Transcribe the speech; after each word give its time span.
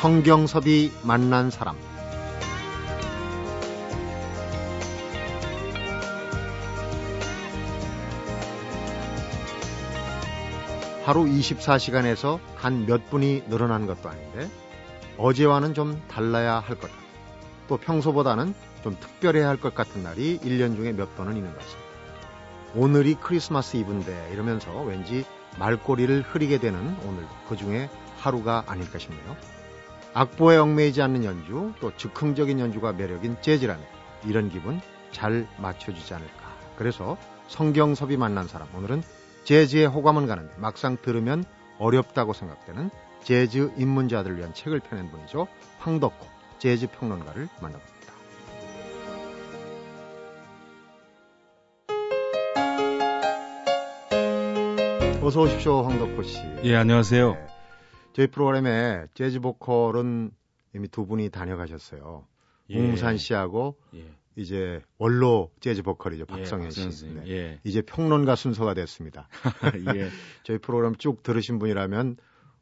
성경섭이 0.00 0.92
만난 1.02 1.50
사람 1.50 1.76
하루 11.04 11.24
24시간에서 11.24 12.38
단 12.58 12.86
몇 12.86 13.10
분이 13.10 13.44
늘어난 13.48 13.86
것도 13.86 14.08
아닌데 14.08 14.48
어제와는 15.18 15.74
좀 15.74 16.00
달라야 16.08 16.60
할 16.60 16.76
것 16.76 16.90
같다. 16.90 16.94
또 17.68 17.76
평소보다는 17.76 18.54
좀 18.82 18.96
특별해야 18.98 19.48
할 19.48 19.56
것 19.58 19.74
같은 19.74 20.02
날이 20.02 20.38
1년 20.38 20.76
중에 20.76 20.92
몇 20.92 21.14
번은 21.16 21.36
있는 21.36 21.52
것 21.52 21.58
같습니다. 21.60 21.90
오늘이 22.74 23.14
크리스마스 23.20 23.76
이브인데 23.76 24.30
이러면서 24.32 24.70
왠지 24.82 25.24
말꼬리를 25.58 26.22
흐리게 26.22 26.58
되는 26.58 26.96
오늘 27.04 27.26
그 27.48 27.56
중에 27.56 27.90
하루가 28.18 28.64
아닐까 28.66 28.98
싶네요. 28.98 29.36
악보에 30.12 30.56
얽매이지 30.56 31.02
않는 31.02 31.24
연주 31.24 31.72
또 31.80 31.94
즉흥적인 31.96 32.58
연주가 32.58 32.92
매력인 32.92 33.36
재즈라면 33.40 33.84
이런 34.26 34.50
기분 34.50 34.80
잘 35.12 35.46
맞춰주지 35.58 36.14
않을까. 36.14 36.50
그래서 36.76 37.16
성경섭이 37.48 38.16
만난 38.16 38.46
사람 38.48 38.68
오늘은 38.74 39.02
재즈에 39.44 39.86
호감은 39.86 40.26
가는데 40.26 40.52
막상 40.56 40.96
들으면 41.00 41.44
어렵다고 41.78 42.32
생각되는 42.32 42.90
재즈 43.22 43.72
입문자들을 43.76 44.38
위한 44.38 44.54
책을 44.54 44.80
펴낸 44.80 45.10
분이죠. 45.10 45.46
황덕호 45.78 46.26
재즈 46.58 46.88
평론가를 46.88 47.48
만나봅니다. 47.60 47.90
어서 55.22 55.42
오십시오, 55.42 55.82
황덕호 55.82 56.22
씨. 56.22 56.38
예, 56.64 56.76
안녕하세요. 56.76 57.32
네. 57.32 57.49
저희 58.12 58.26
프로그램에 58.26 59.06
재즈 59.14 59.40
보컬은 59.40 60.32
이미 60.74 60.88
두 60.88 61.06
분이 61.06 61.30
다녀가셨어요. 61.30 62.26
예. 62.70 62.78
웅산 62.78 63.16
씨하고 63.16 63.76
예. 63.94 64.14
이제 64.36 64.80
원로 64.98 65.50
재즈 65.60 65.82
보컬이죠 65.82 66.22
예, 66.22 66.24
박성현 66.26 66.66
예, 66.66 66.70
씨. 66.70 67.06
네. 67.06 67.28
예. 67.28 67.60
이제 67.64 67.82
평론가 67.82 68.36
순서가 68.36 68.74
됐습니다. 68.74 69.28
예. 69.96 70.08
저희 70.44 70.58
프로그램 70.58 70.94
쭉 70.96 71.22
들으신 71.22 71.58
분이라면 71.58 72.16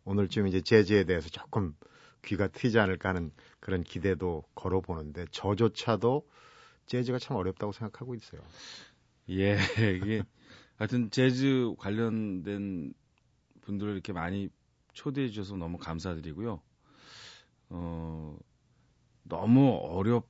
오늘쯤 0.05 0.47
이제 0.47 0.61
재즈에 0.61 1.05
대해서 1.05 1.29
조금 1.29 1.75
귀가 2.25 2.49
트이지 2.49 2.79
않을까 2.79 3.11
하는 3.11 3.31
그런 3.61 3.83
기대도 3.83 4.45
걸어보는데 4.55 5.27
저조차도 5.31 6.27
재즈가 6.87 7.19
참 7.19 7.37
어렵다고 7.37 7.73
생각하고 7.73 8.15
있어요. 8.15 8.41
예, 9.31 9.59
이게 10.03 10.23
하여튼 10.77 11.11
재즈 11.11 11.75
관련된 11.79 12.95
분들을 13.61 13.93
이렇게 13.93 14.15
많이 14.15 14.49
초대해 14.99 15.29
주셔서 15.29 15.57
너무 15.57 15.79
감사드리고요. 15.79 16.61
어, 17.71 18.37
너무 19.23 19.79
어렵 19.83 20.27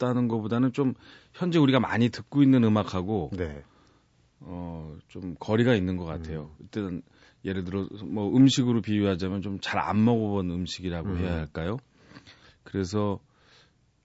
어렵다는 0.00 0.28
것보다는 0.28 0.72
좀 0.72 0.94
현재 1.34 1.58
우리가 1.58 1.78
많이 1.78 2.08
듣고 2.08 2.42
있는 2.42 2.64
음악하고 2.64 3.30
네. 3.34 3.62
어, 4.40 4.96
좀 5.08 5.36
거리가 5.38 5.74
있는 5.74 5.96
것 5.98 6.04
같아요. 6.06 6.56
음. 6.58 6.64
이때는 6.64 7.02
예를 7.44 7.64
들어 7.64 7.86
뭐 8.04 8.34
음식으로 8.34 8.80
비유하자면 8.80 9.42
좀 9.42 9.60
잘 9.60 9.78
안 9.78 10.02
먹어본 10.04 10.50
음식이라고 10.50 11.08
음. 11.10 11.16
해야 11.18 11.34
할까요? 11.34 11.76
그래서 12.64 13.20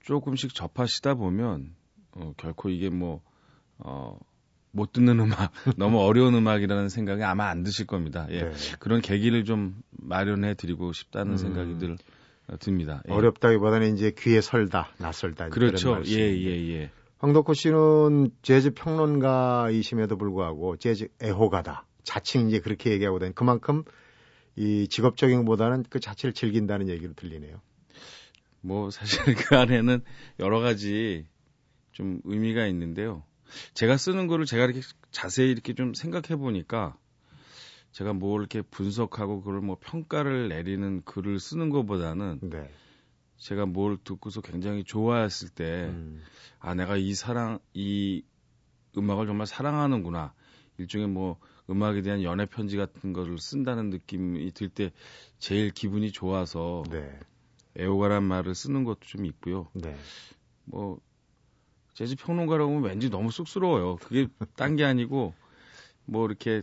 조금씩 0.02 0.54
접하시다 0.54 1.16
보면 1.16 1.74
어, 2.12 2.34
결코 2.38 2.70
이게 2.70 2.90
뭐 2.90 3.22
어, 3.78 4.20
못 4.76 4.92
듣는 4.92 5.20
음악, 5.22 5.54
너무 5.78 6.02
어려운 6.02 6.36
음악이라는 6.36 6.90
생각이 6.90 7.24
아마 7.24 7.48
안 7.48 7.64
드실 7.64 7.88
겁니다. 7.88 8.28
예. 8.30 8.42
네. 8.42 8.52
그런 8.80 9.00
계기를 9.00 9.46
좀 9.46 9.82
마련해 9.92 10.56
드리고 10.56 10.92
싶다는 10.92 11.34
음. 11.34 11.38
생각이 11.38 11.78
들 11.78 11.98
듭니다. 12.60 13.02
예. 13.08 13.14
어렵다기보다는 13.14 13.96
이제 13.96 14.12
귀에 14.18 14.42
설다, 14.42 14.90
낯설다. 15.00 15.50
그렇죠. 15.50 16.02
예, 16.08 16.20
예, 16.20 16.74
예. 16.74 16.92
황덕호 17.20 17.54
씨는 17.54 18.32
재즈 18.42 18.72
평론가이심에도 18.72 20.18
불구하고 20.18 20.76
재즈 20.76 21.08
애호가다. 21.24 21.86
자칭 22.04 22.50
이제 22.50 22.60
그렇게 22.60 22.92
얘기하고 22.92 23.18
다니 23.18 23.34
그만큼 23.34 23.84
이 24.58 24.88
직업적인 24.90 25.40
것보다는 25.40 25.86
그 25.90 26.00
자체를 26.00 26.34
즐긴다는 26.34 26.90
얘기로 26.90 27.14
들리네요. 27.14 27.62
뭐 28.62 28.92
사실 28.92 29.20
그 29.50 29.56
안에는 29.58 30.02
여러 30.40 30.60
가지 30.60 31.26
좀 31.94 32.20
의미가 32.26 32.68
있는데요. 32.68 33.24
제가 33.74 33.98
쓰는 33.98 34.28
거를 34.28 34.46
제가 34.46 34.66
이렇게 34.66 34.82
자세히 35.12 35.52
이렇게 35.52 35.74
좀 35.74 35.94
생각해 35.94 36.36
보니까 36.38 36.98
제가 37.92 38.14
뭘 38.14 38.42
이렇게 38.42 38.62
분석하고 38.62 39.42
그걸 39.42 39.62
뭐 39.62 39.78
평가를 39.80 40.50
내리는 40.50 41.02
글을 41.06 41.40
쓰는 41.40 41.70
것보다는 41.70 42.40
네. 42.44 42.70
제가 43.38 43.66
뭘 43.66 43.98
듣고서 44.04 44.42
굉장히 44.42 44.84
좋아했을 44.84 45.50
때, 45.50 45.88
음. 45.90 46.22
아, 46.60 46.74
내가 46.74 46.98
이 46.98 47.14
사랑, 47.14 47.60
이 47.74 48.24
음악을 48.98 49.28
정말 49.28 49.46
사랑하는구나. 49.46 50.34
일종의 50.78 51.08
뭐 51.08 51.38
음악에 51.70 52.02
대한 52.02 52.24
연애 52.24 52.46
편지 52.46 52.76
같은 52.78 53.14
거를 53.14 53.38
쓴다는 53.40 53.90
느낌이 53.90 54.52
들 54.52 54.70
때 54.70 54.92
제일 55.40 55.72
기분이 55.72 56.12
좋아서 56.12 56.84
네. 56.90 57.20
애호가란 57.80 58.24
말을 58.24 58.56
쓰는 58.56 58.84
것도 58.84 59.02
좀 59.02 59.26
있고요. 59.26 59.68
네. 59.74 59.96
뭐 60.66 61.00
재즈 61.96 62.16
평론가라고 62.18 62.72
하면 62.72 62.84
왠지 62.84 63.10
너무 63.10 63.32
쑥스러워요. 63.32 63.96
그게 63.98 64.28
딴 64.56 64.76
게 64.76 64.84
아니고 64.84 65.34
뭐 66.06 66.26
이렇게 66.28 66.62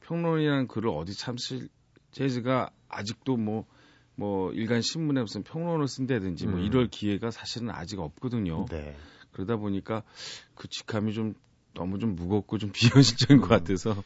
평론이라는 0.00 0.68
글을 0.68 0.88
어디 0.90 1.14
참실 1.14 1.68
재즈가 2.12 2.70
아직도 2.88 3.36
뭐뭐 3.36 3.66
뭐 4.14 4.52
일간 4.52 4.80
신문에 4.80 5.20
무슨 5.20 5.42
평론을 5.42 5.86
쓴다든지 5.88 6.46
뭐 6.46 6.54
음. 6.54 6.58
뭐 6.58 6.66
이럴 6.66 6.86
기회가 6.88 7.30
사실은 7.30 7.70
아직 7.70 7.98
없거든요. 7.98 8.66
네. 8.70 8.96
그러다 9.32 9.56
보니까 9.56 10.02
그 10.54 10.68
직함이 10.68 11.12
좀 11.12 11.34
너무 11.74 11.98
좀 11.98 12.14
무겁고 12.14 12.58
좀 12.58 12.70
비현실적인 12.72 13.38
음. 13.38 13.40
것 13.40 13.48
같아서 13.48 14.02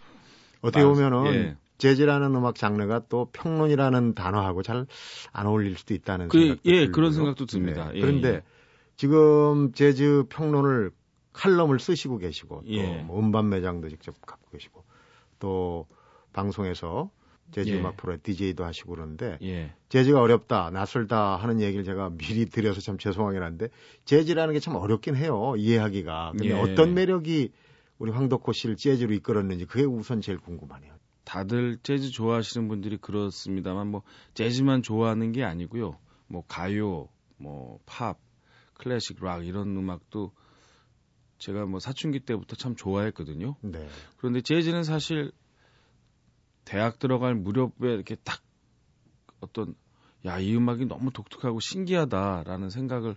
어떻게 0.62 0.84
보면은 0.84 1.34
예. 1.34 1.56
재즈라는 1.78 2.34
음악 2.34 2.54
장르가 2.54 3.02
또 3.08 3.28
평론이라는 3.32 4.14
단어하고 4.14 4.62
잘 4.62 4.86
안 5.32 5.46
어울릴 5.46 5.76
수도 5.76 5.94
있다는 5.94 6.28
그, 6.28 6.38
생각도 6.38 6.70
예 6.70 6.72
들고요. 6.72 6.92
그런 6.92 7.12
생각도 7.12 7.46
듭니다. 7.46 7.90
네. 7.90 7.96
예, 7.96 8.00
그런데 8.00 8.28
예. 8.28 8.42
지금 9.02 9.72
재즈 9.72 10.26
평론을 10.28 10.92
칼럼을 11.32 11.80
쓰시고 11.80 12.18
계시고 12.18 12.62
또 12.62 12.70
예. 12.70 13.02
뭐 13.02 13.18
음반 13.18 13.48
매장도 13.48 13.88
직접 13.88 14.14
갖고 14.24 14.48
계시고 14.52 14.84
또 15.40 15.88
방송에서 16.32 17.10
재즈 17.50 17.70
예. 17.70 17.78
음악 17.80 17.96
프로에 17.96 18.18
DJ도 18.18 18.64
하시고 18.64 18.94
그러는데 18.94 19.38
예. 19.42 19.72
재즈가 19.88 20.22
어렵다, 20.22 20.70
낯설다 20.70 21.34
하는 21.34 21.60
얘기를 21.60 21.82
제가 21.82 22.10
미리 22.10 22.46
드려서 22.46 22.80
참 22.80 22.96
죄송하긴 22.96 23.42
한데 23.42 23.70
재즈라는 24.04 24.54
게 24.54 24.60
참 24.60 24.76
어렵긴 24.76 25.16
해요. 25.16 25.54
이해하기가. 25.56 26.34
근데 26.38 26.50
예. 26.50 26.52
어떤 26.52 26.94
매력이 26.94 27.50
우리 27.98 28.12
황덕호 28.12 28.52
씨를 28.52 28.76
재즈로 28.76 29.14
이끌었는지 29.14 29.64
그게 29.64 29.82
우선 29.84 30.20
제일 30.20 30.38
궁금하네요. 30.38 30.92
다들 31.24 31.78
재즈 31.82 32.12
좋아하시는 32.12 32.68
분들이 32.68 32.98
그렇습니다만 32.98 33.88
뭐 33.88 34.02
재즈만 34.34 34.82
좋아하는 34.82 35.32
게 35.32 35.42
아니고요. 35.42 35.98
뭐 36.28 36.44
가요, 36.46 37.08
뭐 37.36 37.80
팝, 37.84 38.16
클래식 38.82 39.22
락 39.22 39.46
이런 39.46 39.76
음악도 39.76 40.32
제가 41.38 41.66
뭐 41.66 41.80
사춘기 41.80 42.20
때부터 42.20 42.56
참 42.56 42.76
좋아했거든요. 42.76 43.56
네. 43.62 43.88
그런데 44.16 44.40
재즈는 44.40 44.82
사실 44.82 45.32
대학 46.64 46.98
들어갈 46.98 47.34
무렵에 47.34 47.70
이렇게 47.80 48.16
딱 48.16 48.40
어떤 49.40 49.74
야, 50.24 50.38
이 50.38 50.54
음악이 50.54 50.86
너무 50.86 51.10
독특하고 51.10 51.58
신기하다라는 51.60 52.70
생각을 52.70 53.16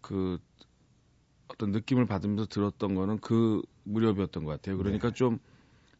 그 0.00 0.38
어떤 1.48 1.70
느낌을 1.70 2.06
받으면서 2.06 2.46
들었던 2.46 2.94
거는 2.94 3.18
그 3.18 3.62
무렵이었던 3.84 4.44
것 4.44 4.50
같아요. 4.52 4.78
그러니까 4.78 5.08
네. 5.08 5.14
좀 5.14 5.38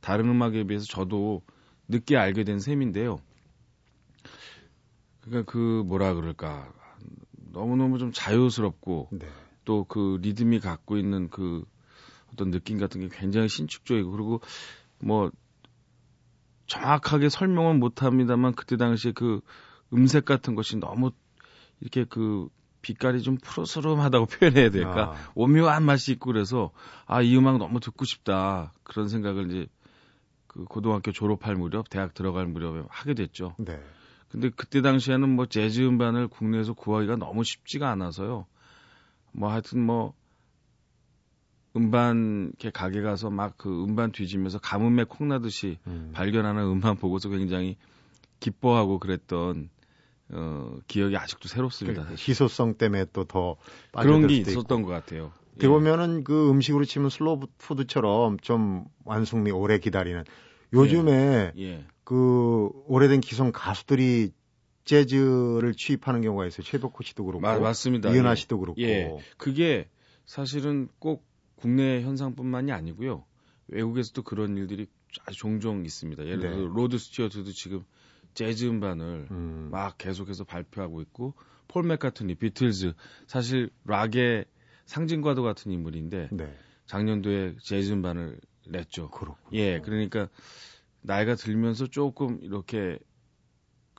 다른 0.00 0.28
음악에 0.30 0.64
비해서 0.64 0.86
저도 0.86 1.42
늦게 1.88 2.16
알게 2.16 2.44
된 2.44 2.58
셈인데요. 2.58 3.18
그러니까 5.20 5.50
그 5.50 5.82
뭐라 5.86 6.14
그럴까 6.14 6.72
너무너무 7.54 7.98
좀 7.98 8.12
자유스럽고 8.12 9.08
네. 9.12 9.26
또그 9.64 10.18
리듬이 10.20 10.60
갖고 10.60 10.98
있는 10.98 11.30
그 11.30 11.64
어떤 12.32 12.50
느낌 12.50 12.78
같은 12.78 13.00
게 13.00 13.08
굉장히 13.10 13.48
신축적이고 13.48 14.10
그리고 14.10 14.40
뭐 15.02 15.30
정확하게 16.66 17.28
설명은 17.28 17.78
못 17.78 18.02
합니다만 18.02 18.54
그때 18.54 18.76
당시에 18.76 19.12
그 19.12 19.40
음색 19.92 20.24
같은 20.24 20.54
것이 20.54 20.76
너무 20.76 21.12
이렇게 21.80 22.04
그 22.04 22.48
빛깔이 22.82 23.22
좀 23.22 23.38
푸르스름하다고 23.38 24.26
표현해야 24.40 24.70
될까 24.70 25.12
아. 25.12 25.32
오묘한 25.34 25.84
맛이 25.84 26.12
있고 26.12 26.26
그래서 26.32 26.72
아 27.06 27.22
이 27.22 27.36
음악 27.36 27.58
너무 27.58 27.80
듣고 27.80 28.04
싶다 28.04 28.72
그런 28.82 29.08
생각을 29.08 29.50
이제 29.50 29.66
그 30.46 30.64
고등학교 30.64 31.12
졸업할 31.12 31.56
무렵 31.56 31.88
대학 31.88 32.14
들어갈 32.14 32.46
무렵에 32.46 32.82
하게 32.88 33.14
됐죠. 33.14 33.54
네. 33.58 33.80
근데 34.34 34.50
그때 34.50 34.82
당시에는 34.82 35.28
뭐 35.28 35.46
재즈 35.46 35.80
음반을 35.82 36.26
국내에서 36.26 36.72
구하기가 36.72 37.14
너무 37.14 37.44
쉽지가 37.44 37.88
않아서요. 37.92 38.46
뭐 39.30 39.48
하여튼 39.48 39.78
뭐 39.80 40.12
음반 41.76 42.48
이렇게 42.48 42.70
가게 42.70 43.00
가서 43.00 43.30
막 43.30 43.54
그 43.56 43.84
음반 43.84 44.10
뒤지면서 44.10 44.58
가뭄에 44.58 45.04
콩나듯이 45.04 45.78
음. 45.86 46.10
발견하는 46.14 46.64
음반 46.64 46.96
보고서 46.96 47.28
굉장히 47.28 47.76
기뻐하고 48.40 48.98
그랬던 48.98 49.70
어, 50.30 50.78
기억이 50.88 51.16
아직도 51.16 51.46
새롭습니다. 51.48 52.02
그러니까 52.02 52.20
희소성 52.20 52.74
때문에 52.74 53.04
또 53.12 53.24
더 53.26 53.56
그런 53.92 54.26
게 54.26 54.34
있었던 54.34 54.80
있고. 54.80 54.88
것 54.88 54.92
같아요. 54.92 55.30
예. 55.62 55.68
보면은 55.68 56.24
그 56.24 56.50
음식으로 56.50 56.84
치면 56.84 57.08
슬로우 57.08 57.38
푸드처럼 57.58 58.38
좀 58.40 58.84
완숙미 59.04 59.52
오래 59.52 59.78
기다리는 59.78 60.24
요즘에 60.74 61.52
예. 61.56 61.62
예. 61.62 61.84
그 62.04 62.70
오래된 62.86 63.20
기성 63.20 63.52
가수들이 63.52 64.32
재즈를 64.84 65.74
취입하는 65.74 66.20
경우가 66.20 66.46
있어요. 66.46 66.64
최백호 66.64 67.02
씨도 67.02 67.24
그렇고 67.24 67.40
마, 67.40 67.58
맞습니다. 67.58 68.10
이은하 68.10 68.32
예. 68.32 68.34
씨도 68.34 68.58
그렇고. 68.58 68.80
예. 68.82 69.16
그게 69.38 69.88
사실은 70.26 70.88
꼭 70.98 71.26
국내 71.56 72.02
현상뿐만이 72.02 72.72
아니고요. 72.72 73.24
외국에서도 73.68 74.22
그런 74.22 74.56
일들이 74.56 74.86
아주 75.26 75.38
종종 75.38 75.84
있습니다. 75.84 76.24
예를 76.26 76.40
들어 76.40 76.56
네. 76.56 76.68
로드 76.74 76.98
스튜어트도 76.98 77.52
지금 77.52 77.84
재즈 78.34 78.66
음반을 78.66 79.28
음. 79.30 79.68
막 79.70 79.96
계속해서 79.96 80.44
발표하고 80.44 81.00
있고 81.02 81.34
폴 81.68 81.84
맥카트니, 81.84 82.34
비틀즈 82.34 82.92
사실 83.26 83.70
락의 83.84 84.44
상징과도 84.84 85.42
같은 85.42 85.72
인물인데 85.72 86.28
네. 86.32 86.54
작년도에 86.86 87.56
재즈 87.62 87.92
음반을 87.92 88.38
냈죠. 88.68 89.10
그렇군요. 89.10 89.58
예, 89.58 89.80
그러니까 89.80 90.28
나이가 91.02 91.34
들면서 91.34 91.86
조금 91.86 92.38
이렇게 92.42 92.98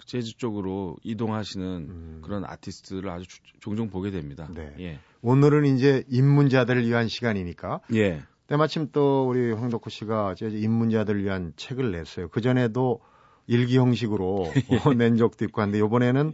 재즈 0.06 0.38
쪽으로 0.38 0.98
이동하시는 1.04 1.66
음. 1.66 2.22
그런 2.24 2.44
아티스트를 2.46 3.10
아주 3.10 3.26
종종 3.60 3.90
보게 3.90 4.12
됩니다. 4.12 4.48
네. 4.54 4.74
예. 4.80 5.00
오늘은 5.22 5.66
이제 5.76 6.04
입문자들을 6.10 6.86
위한 6.86 7.08
시간이니까. 7.08 7.82
예. 7.94 8.24
때마침 8.48 8.90
또 8.92 9.28
우리 9.28 9.52
황덕호 9.52 9.90
씨가 9.90 10.36
재즈 10.36 10.58
입문자들을 10.58 11.24
위한 11.24 11.54
책을 11.56 11.92
냈어요. 11.92 12.28
그 12.30 12.42
전에도 12.42 13.02
일기 13.48 13.78
형식으로 13.78 14.52
예. 14.92 14.94
낸 14.96 15.18
적도 15.18 15.46
있고 15.46 15.62
한데 15.62 15.80
이번에는 15.80 16.34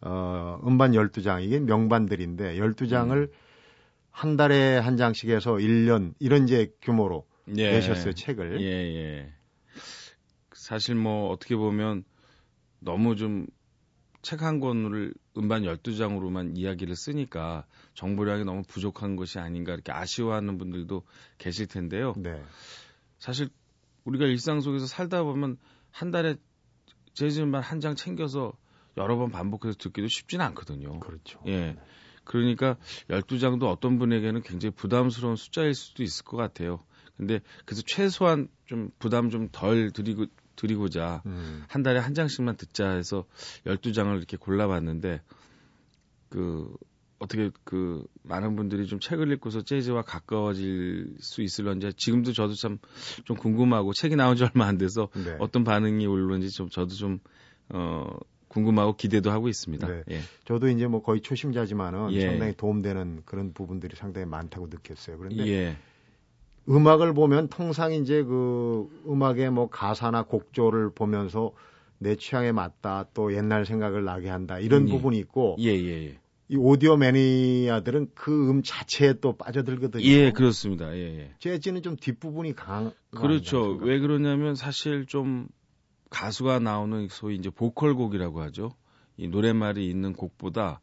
어 0.00 0.60
음반 0.66 0.92
12장 0.92 1.44
이게 1.44 1.60
명반들인데 1.60 2.56
12장을 2.56 3.12
음. 3.12 3.28
한 4.10 4.36
달에 4.36 4.78
한 4.78 4.96
장씩 4.96 5.30
해서 5.30 5.52
1년 5.54 6.14
이런 6.18 6.44
이제 6.44 6.72
규모로 6.82 7.24
예. 7.56 7.72
내셨어요, 7.72 8.12
책을. 8.14 8.60
예, 8.60 8.66
예. 8.66 9.32
사실 10.52 10.94
뭐 10.94 11.30
어떻게 11.30 11.56
보면 11.56 12.04
너무 12.80 13.16
좀 13.16 13.46
책 14.22 14.42
한 14.42 14.60
권을 14.60 15.12
음반 15.36 15.62
12장으로만 15.62 16.56
이야기를 16.56 16.94
쓰니까 16.94 17.66
정보량이 17.94 18.44
너무 18.44 18.62
부족한 18.62 19.16
것이 19.16 19.40
아닌가 19.40 19.74
이렇게 19.74 19.90
아쉬워하는 19.92 20.58
분들도 20.58 21.02
계실 21.38 21.66
텐데요. 21.66 22.14
네. 22.16 22.40
사실 23.18 23.48
우리가 24.04 24.26
일상 24.26 24.60
속에서 24.60 24.86
살다 24.86 25.24
보면 25.24 25.58
한 25.90 26.12
달에 26.12 26.36
재즈 27.14 27.40
음반 27.40 27.62
한 27.62 27.80
장 27.80 27.96
챙겨서 27.96 28.52
여러 28.96 29.16
번 29.16 29.30
반복해서 29.32 29.76
듣기도 29.76 30.06
쉽지는 30.06 30.44
않거든요. 30.46 31.00
그렇죠. 31.00 31.40
예. 31.48 31.76
그러니까 32.22 32.76
12장도 33.08 33.64
어떤 33.64 33.98
분에게는 33.98 34.42
굉장히 34.42 34.72
부담스러운 34.72 35.34
숫자일 35.34 35.74
수도 35.74 36.04
있을 36.04 36.24
것 36.24 36.36
같아요. 36.36 36.84
근데 37.16 37.40
그래서 37.64 37.82
최소한 37.86 38.48
좀 38.66 38.90
부담 38.98 39.30
좀 39.30 39.48
덜 39.52 39.90
드리고 39.90 40.26
드리고자 40.56 41.22
음. 41.26 41.64
한 41.68 41.82
달에 41.82 41.98
한 41.98 42.14
장씩만 42.14 42.56
듣자 42.56 42.90
해서 42.90 43.24
12장을 43.66 44.16
이렇게 44.16 44.36
골라봤는데 44.36 45.22
그 46.28 46.74
어떻게 47.18 47.50
그 47.64 48.04
많은 48.24 48.56
분들이 48.56 48.86
좀 48.86 48.98
책을 48.98 49.30
읽고서 49.32 49.62
재즈와 49.62 50.02
가까워질 50.02 51.14
수 51.20 51.42
있을런지 51.42 51.92
지금도 51.96 52.32
저도 52.32 52.54
참 52.54 52.78
좀 53.24 53.36
궁금하고 53.36 53.92
책이 53.92 54.16
나온 54.16 54.36
지 54.36 54.44
얼마 54.44 54.66
안 54.66 54.78
돼서 54.78 55.08
네. 55.14 55.36
어떤 55.38 55.62
반응이 55.64 56.06
올는지 56.06 56.50
좀 56.50 56.68
저도 56.68 56.94
좀어 56.94 58.18
궁금하고 58.48 58.96
기대도 58.96 59.30
하고 59.30 59.48
있습니다. 59.48 59.86
네. 59.86 60.02
예. 60.10 60.20
저도 60.44 60.68
이제 60.68 60.86
뭐 60.86 61.02
거의 61.02 61.20
초심자지만은 61.22 62.12
예. 62.12 62.20
상당히 62.22 62.54
도움되는 62.54 63.22
그런 63.24 63.52
부분들이 63.54 63.96
상당히 63.96 64.26
많다고 64.26 64.66
느꼈어요. 64.66 65.16
그런데 65.18 65.46
예. 65.46 65.76
음악을 66.68 67.14
보면 67.14 67.48
통상 67.48 67.92
이제 67.92 68.22
그 68.22 68.88
음악의 69.06 69.50
뭐 69.50 69.68
가사나 69.68 70.22
곡조를 70.22 70.90
보면서 70.94 71.52
내 71.98 72.16
취향에 72.16 72.52
맞다 72.52 73.06
또 73.14 73.34
옛날 73.34 73.64
생각을 73.64 74.04
나게 74.04 74.28
한다 74.28 74.58
이런 74.58 74.82
음, 74.82 74.88
예. 74.88 74.92
부분이 74.92 75.18
있고 75.18 75.56
예, 75.60 75.70
예, 75.70 76.06
예. 76.08 76.18
이 76.48 76.56
오디오 76.56 76.96
매니아들은 76.96 78.10
그 78.14 78.50
음 78.50 78.62
자체에 78.62 79.14
또 79.14 79.36
빠져들거든요. 79.36 80.04
예, 80.04 80.32
그렇습니다. 80.32 80.94
예, 80.94 81.18
예. 81.18 81.34
재즈는 81.38 81.82
좀 81.82 81.96
뒷부분이 81.96 82.54
강 82.54 82.92
그렇죠. 83.10 83.78
왜 83.80 83.98
그러냐면 83.98 84.54
사실 84.54 85.06
좀 85.06 85.48
가수가 86.10 86.58
나오는 86.58 87.08
소위 87.08 87.36
이제 87.36 87.48
보컬곡이라고 87.50 88.42
하죠. 88.42 88.72
이 89.16 89.28
노랫말이 89.28 89.88
있는 89.88 90.12
곡보다 90.12 90.80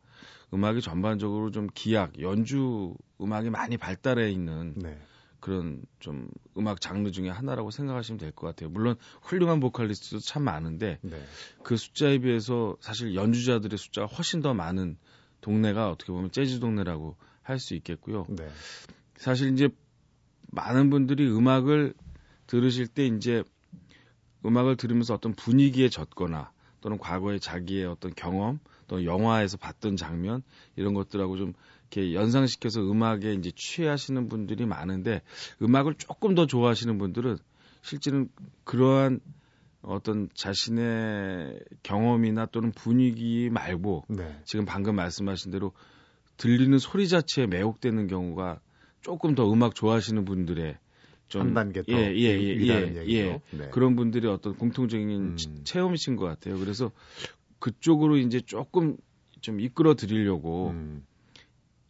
음악이 0.54 0.82
전반적으로 0.82 1.52
좀 1.52 1.68
기악, 1.74 2.20
연주 2.20 2.96
음악이 3.22 3.50
많이 3.50 3.78
발달해 3.78 4.32
있는 4.32 4.74
네. 4.76 4.98
그런 5.40 5.82
좀 6.00 6.30
음악 6.58 6.82
장르 6.82 7.12
중에 7.12 7.30
하나라고 7.30 7.72
생각하시면 7.72 8.20
될 8.20 8.32
것 8.32 8.48
같아요. 8.48 8.70
물론 8.70 8.96
훌륭한 9.22 9.60
보컬리스트도 9.60 10.20
참 10.20 10.44
많은데 10.44 11.00
네. 11.02 11.22
그 11.64 11.78
숫자에 11.78 12.20
비해서 12.20 12.78
사실 12.80 13.16
연주자들의 13.16 13.78
숫자가 13.78 14.08
훨씬 14.08 14.42
더 14.42 14.54
많은 14.54 14.98
동네가 15.42 15.90
어떻게 15.90 16.12
보면 16.12 16.32
재즈 16.32 16.60
동네라고 16.60 17.16
할 17.42 17.60
수 17.60 17.74
있겠고요. 17.76 18.26
네. 18.30 18.48
사실 19.18 19.52
이제 19.54 19.70
많은 20.52 20.90
분들이 20.90 21.28
음악을 21.30 21.94
들으실 22.48 22.88
때 22.88 23.08
이제 23.08 23.44
음악을 24.46 24.76
들으면서 24.78 25.14
어떤 25.14 25.34
분위기에 25.34 25.90
젖거나 25.90 26.52
또는 26.82 26.98
과거에 26.98 27.40
자기의 27.40 27.86
어떤 27.86 28.14
경험 28.16 28.60
또는 28.88 29.04
영화에서 29.04 29.58
봤던 29.58 29.98
장면 29.98 30.44
이런 30.76 30.94
것들하고 30.94 31.38
좀 31.38 31.54
이렇게 31.90 32.14
연상시켜서 32.14 32.82
음악에 32.82 33.34
이제 33.34 33.52
취하시는 33.56 34.30
분들이 34.30 34.66
많은데 34.66 35.22
음악을 35.62 35.96
조금 35.96 36.36
더 36.36 36.46
좋아하시는 36.46 36.98
분들은 36.98 37.38
실제는 37.82 38.30
그러한 38.64 39.20
어떤 39.82 40.30
자신의 40.34 41.60
경험이나 41.84 42.46
또는 42.48 42.72
분위기 42.72 43.50
말고 43.50 44.06
네. 44.10 44.40
지금 44.46 44.66
방금 44.66 44.96
말씀하신 44.96 45.52
대로 45.52 45.72
들리는 46.38 46.78
소리 46.78 47.08
자체에 47.08 47.48
매혹되는 47.48 48.08
경우가 48.08 48.60
조금 49.02 49.36
더 49.36 49.52
음악 49.52 49.76
좋아하시는 49.76 50.26
분들의 50.26 50.78
좀한 51.28 51.54
단계 51.54 51.84
더 51.84 51.94
예, 51.94 52.14
예, 52.16 52.40
예, 52.40 52.58
예, 52.60 53.06
예. 53.08 53.42
네. 53.52 53.70
그런 53.70 53.96
분들이 53.96 54.28
어떤 54.28 54.56
공통적인 54.56 55.10
음. 55.10 55.38
체험이신 55.64 56.16
것 56.16 56.26
같아요. 56.26 56.58
그래서 56.60 56.92
그쪽으로 57.60 58.18
이제 58.18 58.42
조금 58.42 58.98
좀 59.42 59.60
이끌어 59.60 59.96
드리려고 59.96 60.72
음. 60.72 61.06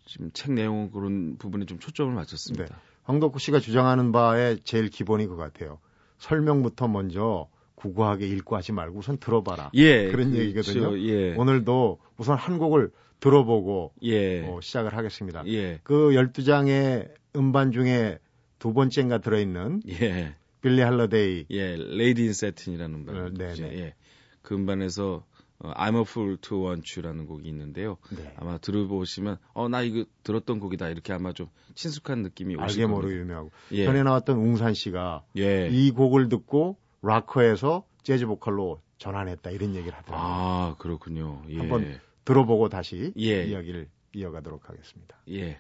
지금 0.10 0.32
책 0.34 0.54
내용 0.54 0.90
그런 0.90 1.38
부분에 1.38 1.66
좀 1.66 1.78
초점을 1.78 2.12
맞췄습니다. 2.12 2.66
네. 2.66 2.82
황덕구 3.04 3.38
씨가 3.38 3.60
주장하는 3.60 4.12
바에 4.12 4.58
제일 4.64 4.90
기본이 4.90 5.28
것 5.28 5.36
같아요. 5.36 5.80
설명부터 6.18 6.88
먼저 6.88 7.48
구구하게 7.76 8.28
읽고 8.28 8.56
하지 8.56 8.72
말고 8.72 8.98
우선 8.98 9.18
들어봐라. 9.20 9.70
예, 9.76 10.10
그런 10.10 10.32
그렇죠. 10.32 10.40
얘기거든요. 10.42 11.00
예. 11.00 11.36
오늘도 11.36 12.00
우선 12.18 12.38
한 12.38 12.58
곡을 12.58 12.92
들어보고 13.20 13.94
예. 14.02 14.48
어, 14.48 14.60
시작을 14.62 14.98
하겠습니다. 14.98 15.44
예. 15.46 15.80
그 15.84 16.10
12장의 16.10 17.12
음반 17.36 17.72
중에 17.72 18.18
두 18.58 18.74
번째인가 18.74 19.20
들어있는 19.20 19.84
예. 19.90 20.34
빌리 20.62 20.82
할러데이. 20.82 21.46
예, 21.52 21.76
Lady 21.76 22.26
in 22.26 22.34
Satin이라는 22.34 22.96
음반. 22.96 23.16
어, 23.16 23.30
네, 23.32 23.54
예. 23.60 23.94
그 24.42 24.56
음반에서 24.56 25.24
어, 25.60 25.72
I'm 25.74 25.96
a 25.96 26.02
Fool 26.02 26.38
to 26.38 26.66
Want 26.66 26.90
You라는 27.00 27.26
곡이 27.28 27.48
있는데요. 27.50 27.98
네. 28.16 28.34
아마 28.38 28.58
들어보시면 28.58 29.38
어 29.54 29.68
나 29.68 29.82
이거 29.82 30.06
들었던 30.24 30.60
곡이다 30.60 30.90
이렇게 30.90 31.12
아마 31.14 31.34
좀 31.34 31.48
친숙한 31.76 32.22
느낌이 32.24 32.56
오실. 32.56 32.86
알게 32.86 33.08
유명하고 33.10 33.52
예. 33.72 33.86
전에 33.86 34.04
나왔던 34.04 34.38
웅산 34.38 34.74
씨가 34.74 35.24
예. 35.38 35.68
이 35.70 35.92
곡을 35.92 36.30
듣고 36.30 36.78
락커에서 37.02 37.84
재즈 38.04 38.26
보컬로 38.26 38.82
전환했다 38.98 39.52
이런 39.52 39.76
얘기를 39.76 39.98
하더라고요. 39.98 40.28
아 40.28 40.76
그렇군요. 40.78 41.42
예. 41.50 41.58
한번 41.58 42.00
들어보고 42.26 42.70
다시 42.70 43.14
예. 43.18 43.44
이야기를 43.46 43.90
이어가도록 44.14 44.70
하겠습니다. 44.70 45.18
예. 45.30 45.60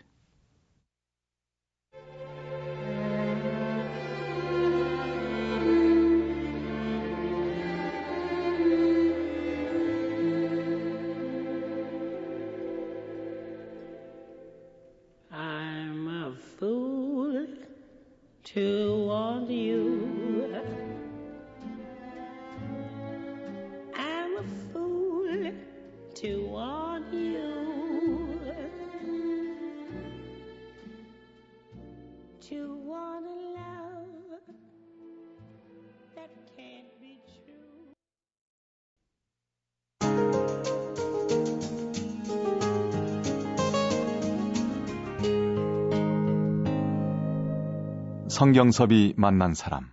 성경섭이 48.39 49.15
만난 49.17 49.53
사람. 49.53 49.91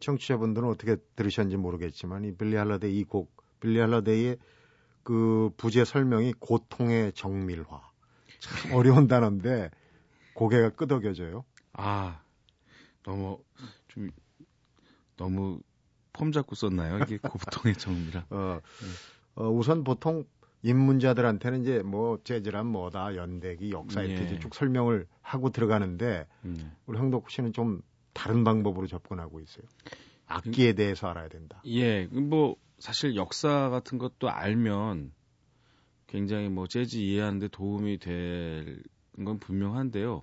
청취자분들은 0.00 0.68
어떻게 0.68 0.96
들으셨는지 1.16 1.56
모르겠지만 1.56 2.26
이 2.26 2.36
빌리 2.36 2.56
할러데이 2.56 2.98
이 2.98 3.04
곡 3.04 3.34
빌리 3.58 3.78
할러데이의 3.80 4.36
그 5.02 5.48
부제 5.56 5.86
설명이 5.86 6.34
고통의 6.40 7.14
정밀화 7.14 7.64
참 8.38 8.72
어려운 8.76 9.08
단어인데 9.08 9.70
고개가 10.34 10.70
끄덕여져요. 10.76 11.46
아, 11.72 12.20
너무 13.02 13.42
좀 13.88 14.10
너무 15.16 15.58
폼 16.12 16.32
잡고 16.32 16.54
썼나요? 16.54 16.98
이게 16.98 17.16
고통의 17.16 17.76
정미라. 17.78 18.26
어, 18.28 18.60
어, 19.36 19.48
우선 19.48 19.84
보통 19.84 20.26
입문자들한테는 20.62 21.62
이제 21.62 21.82
뭐 21.82 22.18
재즈란 22.22 22.66
뭐다 22.66 23.16
연대기 23.16 23.70
역사에 23.72 24.08
예. 24.10 24.14
대해서 24.14 24.38
쭉 24.38 24.54
설명을 24.54 25.06
하고 25.20 25.50
들어가는데 25.50 26.26
음. 26.44 26.72
우리 26.86 26.98
형덕 26.98 27.30
씨는 27.30 27.52
좀 27.52 27.82
다른 28.12 28.44
방법으로 28.44 28.86
접근하고 28.86 29.40
있어요. 29.40 29.64
악기에 30.26 30.74
대해서 30.74 31.08
알아야 31.08 31.28
된다. 31.28 31.62
예, 31.66 32.06
뭐 32.06 32.56
사실 32.78 33.16
역사 33.16 33.68
같은 33.70 33.98
것도 33.98 34.30
알면 34.30 35.12
굉장히 36.06 36.48
뭐 36.48 36.66
재즈 36.66 36.96
이해하는데 36.96 37.48
도움이 37.48 37.98
될 37.98 38.82
건 39.24 39.38
분명한데요. 39.38 40.22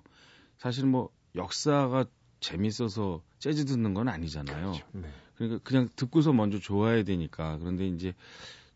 사실 0.58 0.86
뭐 0.86 1.10
역사가 1.36 2.06
재밌어서 2.40 3.22
재즈 3.38 3.64
듣는 3.66 3.94
건 3.94 4.08
아니잖아요. 4.08 4.72
네. 4.92 5.08
그러니까 5.36 5.60
그냥 5.62 5.88
듣고서 5.96 6.32
먼저 6.32 6.58
좋아해야 6.58 7.04
되니까. 7.04 7.58
그런데 7.58 7.86
이제 7.86 8.14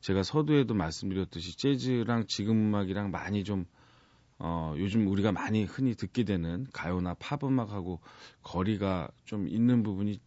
제가 0.04 0.22
서두에도 0.22 0.74
말씀드렸듯이 0.74 1.56
재즈랑 1.56 2.26
지금 2.26 2.68
음악이랑 2.68 3.10
많이 3.10 3.44
좀 3.44 3.66
어, 4.38 4.74
요즘 4.76 5.06
우리가 5.06 5.32
많이 5.32 5.64
흔히 5.64 5.94
듣게 5.94 6.24
되는 6.24 6.66
가요나 6.72 7.14
팝 7.14 7.42
음악하고 7.44 8.00
거리가 8.42 9.08
좀 9.24 9.48
있는 9.48 9.82
부분이 9.82 10.20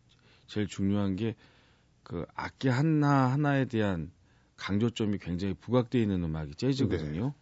제일 0.48 0.67
중요한 0.67 1.15
게 1.15 1.36
그 2.07 2.25
악기 2.36 2.69
하나 2.69 3.34
하나에 3.34 3.65
대한 3.65 4.13
강조점이 4.55 5.17
굉장히 5.17 5.53
부각되어 5.55 6.01
있는 6.01 6.24
음악이 6.24 6.55
재즈거든요. 6.55 7.34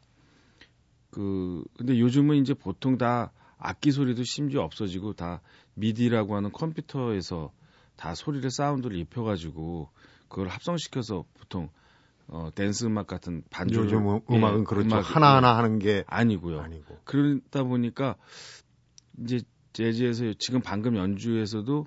그 1.11 1.63
근데 1.77 1.99
요즘은 1.99 2.37
이제 2.37 2.55
보통 2.55 2.97
다 2.97 3.31
악기 3.59 3.91
소리도 3.91 4.23
심지어 4.23 4.63
없어지고 4.63 5.13
다 5.13 5.41
미디라고 5.75 6.35
하는 6.35 6.51
컴퓨터에서 6.51 7.53
다 7.95 8.15
소리를 8.15 8.49
사운드를 8.49 8.97
입혀가지고 8.97 9.91
그걸 10.29 10.47
합성시켜서 10.47 11.25
보통 11.35 11.69
어 12.27 12.49
댄스 12.55 12.85
음악 12.85 13.07
같은 13.07 13.43
반주를 13.51 13.85
요즘 13.85 14.07
음- 14.09 14.19
예, 14.31 14.35
음악은 14.37 14.63
그렇죠. 14.63 14.89
음악이- 14.89 15.01
하나하나 15.03 15.57
하는 15.57 15.77
게 15.79 16.03
아니고요. 16.07 16.59
아니고. 16.59 16.97
그러다 17.03 17.63
보니까 17.63 18.15
이제 19.23 19.41
재즈에서 19.73 20.33
지금 20.39 20.61
방금 20.61 20.95
연주에서도 20.95 21.85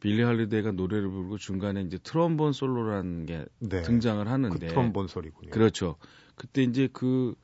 빌리 0.00 0.22
할리데이가 0.22 0.72
노래를 0.72 1.08
부르고 1.10 1.38
중간에 1.38 1.82
이제 1.82 1.98
트럼본 1.98 2.52
솔로라는 2.52 3.26
게 3.26 3.44
네. 3.60 3.82
등장을 3.82 4.24
그 4.24 4.30
하는데 4.30 4.66
트럼본 4.66 5.08
소리군요. 5.08 5.50
그렇죠. 5.50 5.96
그때 6.34 6.62
이제 6.62 6.88
그 6.92 7.34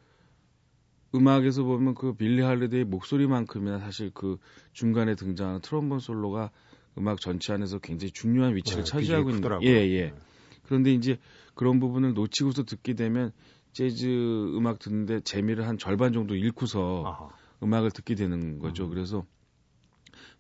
음악에서 1.15 1.63
보면 1.63 1.95
그 1.95 2.15
빌리 2.15 2.43
할리데이 2.43 2.85
목소리만큼이나 2.85 3.79
사실 3.79 4.11
그 4.13 4.39
중간에 4.73 5.15
등장하는 5.15 5.61
트럼본 5.61 6.01
솔로가 6.01 6.51
음악 6.99 7.21
전체 7.21 7.53
안에서 7.53 7.79
굉장히 7.79 8.11
중요한 8.13 8.55
위치를 8.57 8.85
네, 8.85 8.91
차지하고 8.91 9.31
있는 9.31 9.43
크더라고요. 9.43 9.69
예, 9.69 9.73
예. 9.91 10.03
네. 10.11 10.15
그런데 10.65 10.93
이제 10.93 11.19
그런 11.55 11.81
부분을 11.81 12.15
놓치고서 12.15 12.65
듣게 12.65 12.95
되면 12.95 13.33
재즈 13.73 14.07
음악 14.57 14.79
듣는데 14.79 15.21
재미를 15.21 15.67
한 15.67 15.79
절반 15.79 16.13
정도 16.13 16.35
잃고서 16.37 17.05
아하. 17.07 17.29
음악을 17.63 17.91
듣게 17.91 18.15
되는 18.15 18.59
거죠. 18.59 18.85
음. 18.85 18.91
그래서 18.91 19.25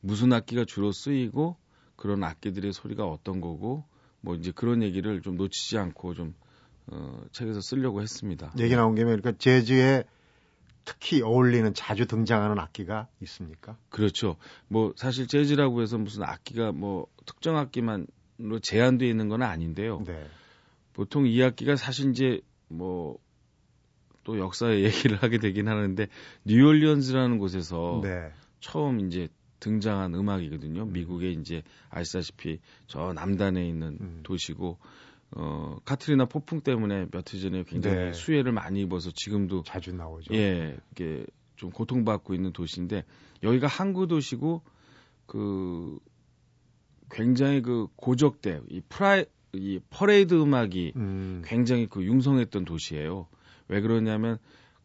무슨 0.00 0.32
악기가 0.32 0.64
주로 0.64 0.92
쓰이고 0.92 1.56
그런 1.96 2.22
악기들의 2.22 2.72
소리가 2.72 3.06
어떤 3.06 3.40
거고 3.40 3.84
뭐 4.20 4.34
이제 4.34 4.52
그런 4.54 4.82
얘기를 4.82 5.20
좀 5.22 5.36
놓치지 5.36 5.78
않고 5.78 6.14
좀 6.14 6.34
어, 6.86 7.22
책에서 7.32 7.60
쓰려고 7.60 8.02
했습니다. 8.02 8.52
얘기 8.58 8.76
나온 8.76 8.94
김에 8.94 9.06
그러니까 9.06 9.32
재즈에 9.32 10.04
특히 10.84 11.22
어울리는 11.22 11.72
자주 11.74 12.06
등장하는 12.06 12.58
악기가 12.58 13.08
있습니까? 13.22 13.76
그렇죠. 13.88 14.36
뭐 14.68 14.92
사실 14.96 15.26
재즈라고 15.26 15.82
해서 15.82 15.96
무슨 15.98 16.22
악기가 16.24 16.72
뭐 16.72 17.06
특정 17.26 17.56
악기만으 17.56 18.06
로 18.38 18.58
제한되어 18.58 19.08
있는 19.08 19.28
건 19.28 19.42
아닌데요. 19.42 20.02
네. 20.06 20.26
보통 20.92 21.26
이 21.26 21.42
악기가 21.42 21.76
사실 21.76 22.10
이제 22.10 22.40
뭐 22.68 23.18
또 24.24 24.38
역사의 24.38 24.82
얘기를 24.84 25.16
하게 25.22 25.38
되긴 25.38 25.68
하는데 25.68 26.08
뉴올리언즈라는 26.44 27.38
곳에서 27.38 28.00
네. 28.02 28.32
처음 28.60 29.06
이제 29.06 29.28
등장한 29.60 30.14
음악이거든요. 30.14 30.86
미국에 30.86 31.30
이제 31.30 31.62
아시다시피 31.90 32.58
저 32.86 33.12
남단에 33.12 33.66
있는 33.66 33.98
음. 34.00 34.20
도시고 34.22 34.78
어 35.36 35.78
카트리나 35.84 36.26
폭풍 36.26 36.60
때문에 36.60 37.06
몇해 37.10 37.40
전에 37.40 37.64
굉장히 37.64 37.96
네. 37.96 38.12
수혜를 38.12 38.52
많이 38.52 38.82
입어서 38.82 39.10
지금도 39.10 39.62
자주 39.62 39.92
나오죠. 39.92 40.34
예, 40.34 40.76
이게 40.92 41.24
좀 41.56 41.70
고통받고 41.70 42.34
있는 42.34 42.52
도시인데 42.52 43.04
여기가 43.42 43.66
항구 43.66 44.06
도시고 44.06 44.62
그 45.26 45.98
굉장히 47.10 47.62
그 47.62 47.86
고적대 47.96 48.60
이 48.68 48.80
프라이 48.88 49.24
이 49.52 49.80
퍼레이드 49.90 50.34
음악이 50.34 50.92
음. 50.96 51.42
굉장히 51.44 51.86
그 51.86 52.04
융성했던 52.04 52.64
도시예요. 52.64 53.28
왜 53.68 53.80
그러냐면 53.80 54.38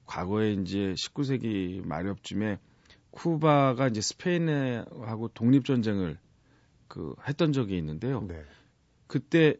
과거에 0.05 0.53
이제 0.53 0.93
19세기 0.93 1.85
말엽쯤에 1.85 2.59
쿠바가 3.11 3.87
이제 3.87 4.01
스페인하고 4.01 5.29
독립 5.29 5.65
전쟁을 5.65 6.17
그 6.87 7.15
했던 7.27 7.51
적이 7.51 7.77
있는데요. 7.77 8.21
네. 8.27 8.43
그때 9.07 9.55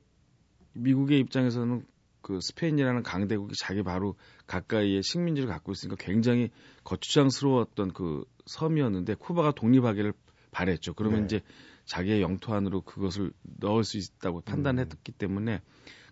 미국의 0.74 1.20
입장에서는 1.20 1.86
그 2.22 2.40
스페인이라는 2.42 3.02
강대국이 3.04 3.54
자기 3.58 3.82
바로 3.82 4.16
가까이에 4.46 5.02
식민지를 5.02 5.50
갖고 5.50 5.72
있으니까 5.72 5.96
굉장히 6.00 6.50
거추장스러웠던 6.84 7.94
그 7.94 8.26
섬이었는데 8.46 9.16
쿠바가 9.16 9.52
독립하기를 9.52 10.14
바랬죠. 10.52 10.94
그러면 10.94 11.22
네. 11.22 11.26
이제 11.26 11.42
자기의 11.90 12.22
영토 12.22 12.54
안으로 12.54 12.82
그것을 12.82 13.32
넣을 13.60 13.84
수 13.84 13.98
있다고 13.98 14.42
판단했기 14.42 15.12
때문에 15.12 15.60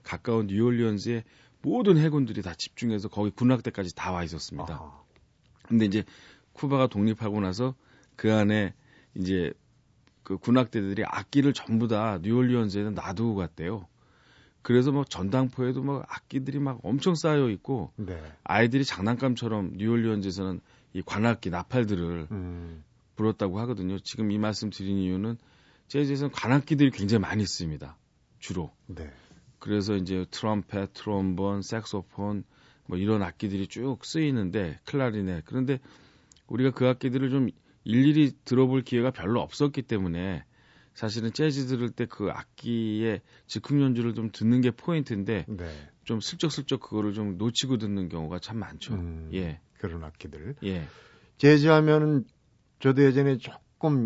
가까운 0.04 0.48
뉴올리언스에 0.48 1.24
모든 1.62 1.98
해군들이 1.98 2.42
다 2.42 2.56
집중해서 2.56 3.10
거기 3.10 3.30
군락대까지 3.30 3.94
다 3.96 4.12
와 4.12 4.24
있었습니다. 4.24 4.74
아하. 4.74 5.04
근데 5.64 5.86
이제 5.86 6.04
쿠바가 6.54 6.88
독립하고 6.88 7.40
나서 7.42 7.76
그 8.16 8.34
안에 8.34 8.74
이제 9.16 9.54
그 10.24 10.38
군악대들이 10.38 11.04
악기를 11.06 11.54
전부 11.54 11.88
다 11.88 12.18
뉴올리언스에는 12.24 12.96
놔두고 12.96 13.36
갔대요. 13.36 13.88
그래서 14.64 14.92
뭐 14.92 15.04
전당포에도 15.06 15.84
막 15.84 16.06
악기들이 16.10 16.58
막 16.60 16.80
엄청 16.84 17.14
쌓여 17.14 17.50
있고 17.52 17.92
네. 17.98 18.20
아이들이 18.44 18.84
장난감처럼 18.84 19.74
뉴올리언스에서는 19.78 20.60
이 20.94 21.02
관악기 21.04 21.52
나팔들을 21.52 22.28
음. 22.32 22.84
불었다고 23.16 23.60
하거든요. 23.60 24.00
지금 24.00 24.32
이 24.32 24.38
말씀 24.40 24.70
드린 24.72 24.98
이유는 24.98 25.38
재즈에서는 25.88 26.32
관악기들이 26.32 26.92
굉장히 26.92 27.22
많이 27.22 27.46
쓰입니다. 27.46 27.98
주로. 28.40 28.72
네. 28.88 29.12
그래서 29.60 29.96
이제 29.96 30.26
트럼펫, 30.32 30.94
트롬본, 30.94 31.62
색소폰 31.62 32.44
뭐 32.88 32.98
이런 32.98 33.22
악기들이 33.22 33.68
쭉 33.68 34.04
쓰이는데 34.04 34.80
클라리넷. 34.86 35.44
그런데 35.46 35.80
우리가 36.48 36.72
그 36.72 36.88
악기들을 36.88 37.30
좀 37.30 37.50
일일이 37.84 38.34
들어볼 38.46 38.82
기회가 38.84 39.12
별로 39.12 39.42
없었기 39.42 39.82
때문에 39.84 40.44
사실은 40.94 41.32
재즈 41.32 41.68
들을 41.68 41.92
때 41.92 42.06
그 42.06 42.30
악기의 42.32 43.22
즉흥 43.46 43.82
연주를 43.82 44.14
좀 44.16 44.32
듣는 44.32 44.62
게 44.62 44.72
포인트인데 44.72 45.46
네. 45.48 45.90
좀 46.06 46.20
슬쩍슬쩍 46.20 46.80
그거를 46.82 47.14
좀 47.14 47.38
놓치고 47.38 47.78
듣는 47.78 48.10
경우가 48.10 48.40
참 48.40 48.58
많죠. 48.58 48.96
음. 48.96 49.30
예, 49.34 49.60
그런 49.78 50.04
악기들. 50.04 50.56
예, 50.64 50.88
재즈 51.38 51.68
하면은 51.68 52.26
저도 52.80 53.04
예전에 53.04 53.38
조금 53.38 53.60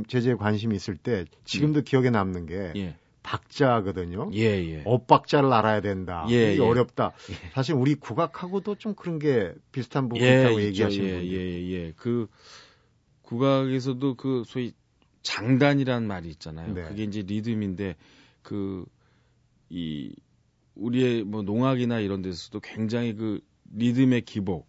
재즈에 0.08 0.36
관심이 0.36 0.76
있을 0.76 0.98
때 0.98 1.26
지금도 1.46 1.82
기억에 1.82 2.10
남는 2.10 2.46
게 2.46 2.74
예, 2.76 2.96
박자거든요. 3.24 4.32
예, 4.34 4.42
예. 4.42 4.82
엇박자를 4.86 5.52
알아야 5.52 5.82
된다. 5.82 6.26
예, 6.30 6.54
이게 6.54 6.64
예. 6.64 6.68
어렵다. 6.68 7.14
예. 7.30 7.50
사실 7.54 7.76
우리 7.76 7.96
국악하고도 7.96 8.76
좀 8.76 8.96
그런 8.96 9.20
게 9.20 9.54
비슷한 9.72 10.10
부분이 10.10 10.26
예, 10.26 10.42
있다고. 10.42 10.62
얘기하시는 10.62 11.06
예, 11.08 11.12
분들. 11.20 11.32
예, 11.32 11.72
예. 11.72 11.94
그 11.96 12.28
국악에서도 13.22 14.16
그 14.16 14.44
소위 14.46 14.74
장단이라는 15.24 16.08
말이 16.08 16.30
있잖아요. 16.30 16.74
네. 16.74 16.84
그게 16.84 17.04
이제 17.04 17.22
리듬인데 17.22 17.96
그 18.42 18.86
이 19.72 20.14
우리의 20.76 21.24
뭐 21.24 21.42
농악이나 21.42 22.00
이런 22.02 22.22
데서도 22.22 22.60
굉장히 22.60 23.16
그 23.16 23.40
리듬의 23.74 24.22
기복, 24.22 24.68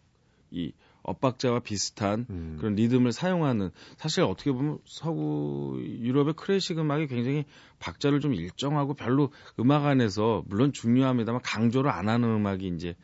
이 0.53 0.73
엇박자와 1.03 1.61
비슷한 1.61 2.27
음. 2.31 2.57
그런 2.59 2.75
리듬을 2.75 3.13
사용하는 3.13 3.71
사실 3.97 4.23
어떻게 4.23 4.53
보면 4.53 4.79
서구 4.85 5.81
유럽의 5.83 6.35
클래식 6.35 6.79
음악이 6.79 7.09
굉장히 7.09 7.45
박자를 7.81 8.21
좀 8.21 8.35
일정하고 8.35 8.95
별로 8.95 9.33
음악 9.59 9.87
안에서 9.87 10.45
물론 10.47 10.73
중요합니다만 10.73 11.43
강조를 11.43 11.91
안 11.91 12.09
하는 12.09 12.29
음악이 12.29 12.69
이제 12.69 12.95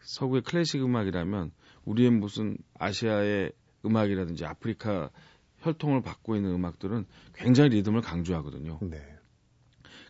서구의 0.00 0.42
클래식 0.42 0.82
음악이라면 0.82 1.50
우리의 1.84 2.10
무슨 2.10 2.56
아시아의 2.78 3.52
음악이라든지 3.84 4.44
아프리카 4.44 5.10
혈통을 5.60 6.02
받고 6.02 6.36
있는 6.36 6.52
음악들은 6.52 7.06
굉장히 7.34 7.70
리듬을 7.70 8.00
강조하거든요. 8.02 8.78
네. 8.82 8.98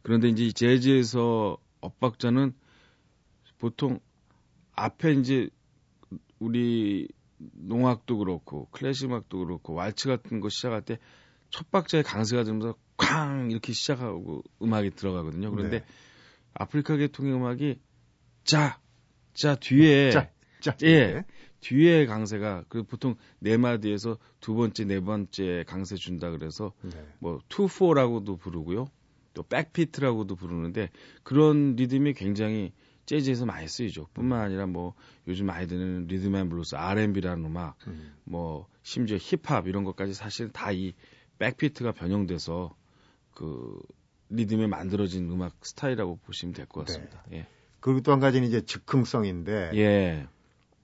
그런데 0.02 0.28
이제 0.28 0.44
이 0.44 0.52
재즈에서 0.52 1.56
엇박자는 1.80 2.54
보통 3.58 4.00
앞에 4.72 5.12
이제 5.12 5.48
우리 6.38 7.06
농악도 7.52 8.18
그렇고 8.18 8.68
클래식 8.70 9.06
음악도 9.06 9.44
그렇고 9.44 9.74
왈츠 9.74 10.08
같은 10.08 10.40
거 10.40 10.48
시작할 10.48 10.82
때 10.82 10.98
첫 11.52 11.70
박자에 11.70 12.02
강세가 12.02 12.42
들면서 12.44 12.74
쾅 12.96 13.50
이렇게 13.50 13.72
시작하고 13.72 14.42
음악이 14.62 14.90
들어가거든요. 14.92 15.50
그런데 15.50 15.80
네. 15.80 15.84
아프리카 16.54 16.96
계통의 16.96 17.34
음악이 17.34 17.78
자, 18.42 18.80
자 19.34 19.54
뒤에 19.54 20.10
자, 20.10 20.30
자, 20.60 20.74
예. 20.82 21.24
뒤에 21.60 22.06
강세가 22.06 22.64
그 22.68 22.82
보통 22.82 23.16
네 23.38 23.56
마디에서 23.58 24.18
두 24.40 24.54
번째 24.54 24.84
네 24.86 25.00
번째 25.00 25.64
강세 25.68 25.94
준다 25.94 26.30
그래서 26.30 26.72
네. 26.80 27.06
뭐 27.18 27.38
two 27.48 27.69
four라고도 27.69 28.38
부르고요. 28.38 28.88
또 29.34 29.42
backbeat라고도 29.42 30.34
부르는데 30.34 30.90
그런 31.22 31.76
리듬이 31.76 32.14
굉장히 32.14 32.72
재즈에서 33.06 33.46
많이 33.46 33.66
쓰이죠. 33.68 34.06
뿐만 34.14 34.40
아니라 34.40 34.66
뭐 34.66 34.94
요즘 35.26 35.46
많이 35.46 35.66
듣는 35.66 36.06
리듬 36.06 36.34
앤 36.36 36.48
블루스, 36.48 36.76
R&B라는 36.76 37.44
음악, 37.44 37.76
음. 37.88 38.14
뭐 38.24 38.68
심지어 38.82 39.16
힙합 39.18 39.66
이런 39.66 39.84
것까지 39.84 40.14
사실 40.14 40.50
다 40.50 40.72
이 40.72 40.94
backbeat가 41.38 41.92
변형돼서 41.92 42.74
그 43.34 43.80
리듬에 44.28 44.66
만들어진 44.68 45.28
음악 45.30 45.54
스타일이라고 45.64 46.18
보시면 46.24 46.54
될 46.54 46.66
것 46.66 46.86
같습니다. 46.86 47.24
예. 47.32 47.46
그리고 47.80 48.00
또 48.02 48.12
한 48.12 48.20
가지는 48.20 48.46
이제 48.46 48.60
즉흥성인데 48.64 49.72
예. 49.74 50.28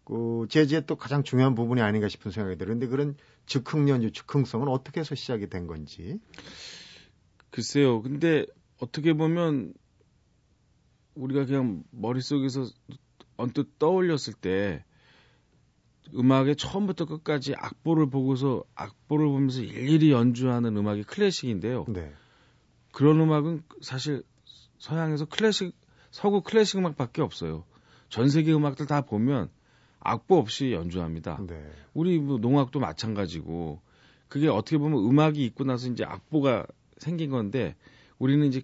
그 0.04 0.46
재즈의 0.48 0.84
또 0.86 0.96
가장 0.96 1.22
중요한 1.22 1.54
부분이 1.54 1.80
아닌가 1.80 2.08
싶은 2.08 2.30
생각이 2.32 2.56
들는데 2.58 2.86
그런 2.88 3.14
즉흥 3.46 3.88
연주, 3.88 4.10
즉흥성은 4.10 4.66
어떻게 4.68 5.00
해서 5.00 5.14
시작이 5.14 5.48
된 5.48 5.66
건지. 5.66 6.18
글쎄요. 7.50 8.02
근데 8.02 8.46
어떻게 8.80 9.12
보면 9.12 9.72
우리가 11.18 11.46
그냥 11.46 11.82
머릿속에서 11.90 12.66
언뜻 13.36 13.78
떠올렸을 13.78 14.34
때 14.34 14.84
음악의 16.14 16.56
처음부터 16.56 17.04
끝까지 17.04 17.54
악보를 17.54 18.08
보고서 18.08 18.64
악보를 18.74 19.26
보면서 19.26 19.60
일일이 19.60 20.10
연주하는 20.12 20.76
음악이 20.76 21.02
클래식인데요. 21.04 21.86
네. 21.88 22.12
그런 22.92 23.20
음악은 23.20 23.62
사실 23.82 24.22
서양에서 24.78 25.26
클래식 25.26 25.74
서구 26.10 26.40
클래식 26.40 26.78
음악밖에 26.78 27.20
없어요. 27.20 27.64
전 28.08 28.30
세계 28.30 28.54
음악들 28.54 28.86
다 28.86 29.02
보면 29.02 29.50
악보 30.00 30.38
없이 30.38 30.72
연주합니다. 30.72 31.38
네. 31.46 31.70
우리 31.92 32.18
뭐 32.18 32.38
농악도 32.38 32.80
마찬가지고 32.80 33.80
그게 34.28 34.48
어떻게 34.48 34.78
보면 34.78 35.00
음악이 35.04 35.44
있고 35.44 35.64
나서 35.64 35.88
이제 35.88 36.04
악보가 36.04 36.66
생긴 36.96 37.30
건데 37.30 37.76
우리는 38.18 38.46
이제 38.46 38.62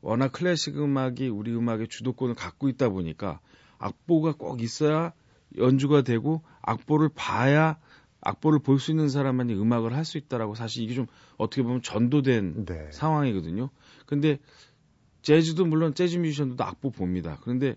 워낙 0.00 0.32
클래식 0.32 0.78
음악이 0.78 1.28
우리 1.28 1.54
음악의 1.54 1.88
주도권을 1.88 2.34
갖고 2.34 2.68
있다 2.68 2.88
보니까 2.88 3.40
악보가 3.78 4.32
꼭 4.32 4.62
있어야 4.62 5.12
연주가 5.56 6.02
되고 6.02 6.42
악보를 6.62 7.10
봐야 7.14 7.78
악보를 8.20 8.58
볼 8.60 8.78
수 8.78 8.90
있는 8.90 9.08
사람만이 9.08 9.54
음악을 9.54 9.94
할 9.94 10.04
수 10.04 10.18
있다라고 10.18 10.54
사실 10.54 10.82
이게 10.82 10.94
좀 10.94 11.06
어떻게 11.36 11.62
보면 11.62 11.82
전도된 11.82 12.64
네. 12.66 12.90
상황이거든요. 12.92 13.70
근데 14.06 14.38
재즈도 15.22 15.64
물론 15.66 15.94
재즈 15.94 16.18
뮤지션들도 16.18 16.62
악보 16.62 16.90
봅니다. 16.90 17.38
그런데 17.42 17.76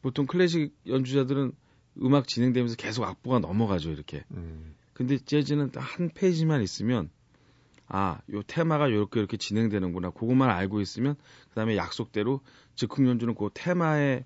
보통 0.00 0.26
클래식 0.26 0.74
연주자들은 0.86 1.52
음악 2.02 2.26
진행되면서 2.26 2.76
계속 2.76 3.04
악보가 3.04 3.38
넘어가죠, 3.40 3.90
이렇게. 3.90 4.24
음. 4.32 4.74
근데 4.92 5.18
재즈는 5.18 5.70
딱한 5.70 6.10
페이지만 6.14 6.62
있으면 6.62 7.10
아, 7.94 8.20
요 8.32 8.42
테마가 8.42 8.90
요렇게 8.90 9.20
이렇게 9.20 9.36
진행되는구나. 9.36 10.10
그것만 10.10 10.48
알고 10.48 10.80
있으면 10.80 11.14
그다음에 11.50 11.76
약속대로 11.76 12.40
즉흥 12.74 13.06
연주는 13.06 13.34
그 13.34 13.50
테마의 13.52 14.24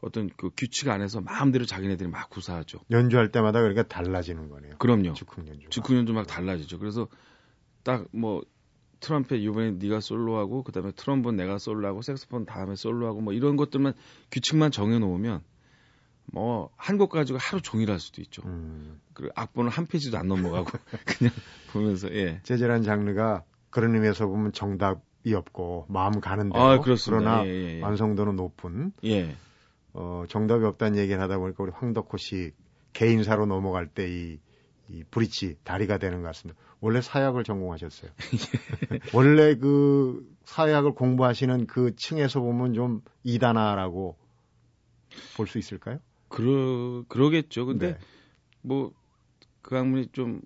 어떤 0.00 0.28
그 0.36 0.50
규칙 0.56 0.88
안에서 0.88 1.20
마음대로 1.20 1.64
자기네들이 1.64 2.10
막 2.10 2.28
구사하죠. 2.28 2.80
연주할 2.90 3.30
때마다 3.30 3.60
그러니까 3.60 3.84
달라지는 3.84 4.50
거네요. 4.50 4.76
그럼요. 4.78 5.14
즉흥 5.14 5.46
연주. 5.48 5.68
즉흥 5.70 5.96
연주 5.96 6.12
막 6.12 6.26
달라지죠. 6.26 6.78
그래서 6.80 7.08
딱 7.84 8.06
뭐 8.12 8.42
트럼펫 9.04 9.38
이번에 9.38 9.72
네가 9.72 10.00
솔로하고 10.00 10.62
그다음에 10.62 10.90
트럼본 10.92 11.36
내가 11.36 11.58
솔로하고 11.58 12.00
색소폰 12.00 12.46
다음에 12.46 12.74
솔로하고 12.74 13.20
뭐 13.20 13.34
이런 13.34 13.56
것들만 13.56 13.92
규칙만 14.30 14.70
정해 14.70 14.98
놓으면 14.98 15.42
뭐 16.32 16.70
한 16.76 16.98
곡 16.98 17.10
가지고 17.10 17.38
하루 17.38 17.60
종일 17.62 17.90
할 17.90 18.00
수도 18.00 18.20
있죠. 18.22 18.42
음. 18.46 19.00
그리고 19.12 19.32
악보는 19.36 19.70
한 19.70 19.86
페이지도 19.86 20.18
안 20.18 20.28
넘어가고 20.28 20.66
그냥 21.06 21.32
보면서 21.72 22.12
예. 22.14 22.40
재즈라는 22.42 22.82
장르가 22.82 23.44
그런 23.70 23.94
의미에서 23.94 24.26
보면 24.26 24.52
정답이 24.52 25.34
없고 25.34 25.86
마음 25.88 26.20
가는 26.20 26.50
대로 26.50 26.62
아, 26.64 26.78
그렇습니다. 26.80 27.24
그러나 27.42 27.46
예, 27.46 27.50
예, 27.50 27.78
예. 27.78 27.82
완성도는 27.82 28.36
높은 28.36 28.92
예. 29.04 29.34
어, 29.92 30.24
정답이 30.28 30.64
없다는 30.64 30.98
얘기를 30.98 31.20
하다 31.20 31.38
보니까 31.38 31.62
우리 31.62 31.72
황덕호 31.72 32.16
씨 32.16 32.52
개인사로 32.92 33.46
넘어갈 33.46 33.86
때 33.88 34.08
이 34.08 34.38
이 34.90 35.02
브릿지 35.10 35.56
다리가 35.64 35.96
되는 35.96 36.20
것 36.20 36.26
같습니다. 36.28 36.60
원래 36.80 37.00
사약을 37.00 37.42
전공하셨어요. 37.42 38.10
원래 39.14 39.54
그 39.56 40.28
사약을 40.44 40.92
공부하시는 40.92 41.66
그 41.66 41.96
층에서 41.96 42.40
보면 42.40 42.74
좀 42.74 43.00
이단아라고 43.22 44.18
볼 45.38 45.46
수 45.46 45.56
있을까요? 45.58 46.00
그러 46.34 47.04
그러겠죠. 47.08 47.64
근데 47.66 47.92
네. 47.92 47.98
뭐그 48.62 48.90
학문이 49.76 50.08
좀 50.12 50.40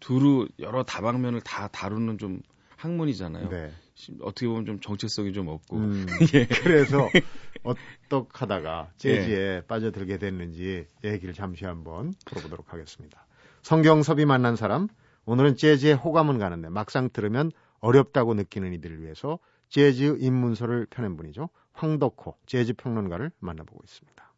두루 0.00 0.48
여러 0.58 0.82
다방면을 0.82 1.40
다 1.42 1.68
다루는 1.68 2.18
좀 2.18 2.40
학문이잖아요. 2.76 3.48
네. 3.48 3.72
심- 3.94 4.18
어떻게 4.22 4.48
보면 4.48 4.66
좀 4.66 4.80
정체성이 4.80 5.32
좀 5.32 5.46
없고. 5.46 5.76
음, 5.76 6.06
예. 6.34 6.46
그래서 6.46 7.08
어떡하다가 8.08 8.90
재즈에 8.96 9.62
빠져들게 9.68 10.18
됐는지 10.18 10.86
얘기를 11.04 11.32
잠시 11.32 11.64
한번 11.64 12.12
풀어보도록 12.26 12.72
하겠습니다. 12.72 13.24
성경섭이 13.62 14.24
만난 14.24 14.56
사람, 14.56 14.88
오늘은 15.26 15.54
재즈에 15.54 15.92
호감은 15.92 16.38
가는데 16.38 16.68
막상 16.70 17.08
들으면 17.12 17.52
어렵다고 17.78 18.34
느끼는 18.34 18.72
이들을 18.72 19.00
위해서 19.02 19.38
재즈 19.68 20.16
입문서를 20.18 20.86
펴낸 20.90 21.16
분이죠. 21.16 21.48
황덕호 21.72 22.36
재즈 22.46 22.74
평론가를 22.74 23.30
만나보고 23.38 23.80
있습니다. 23.84 24.31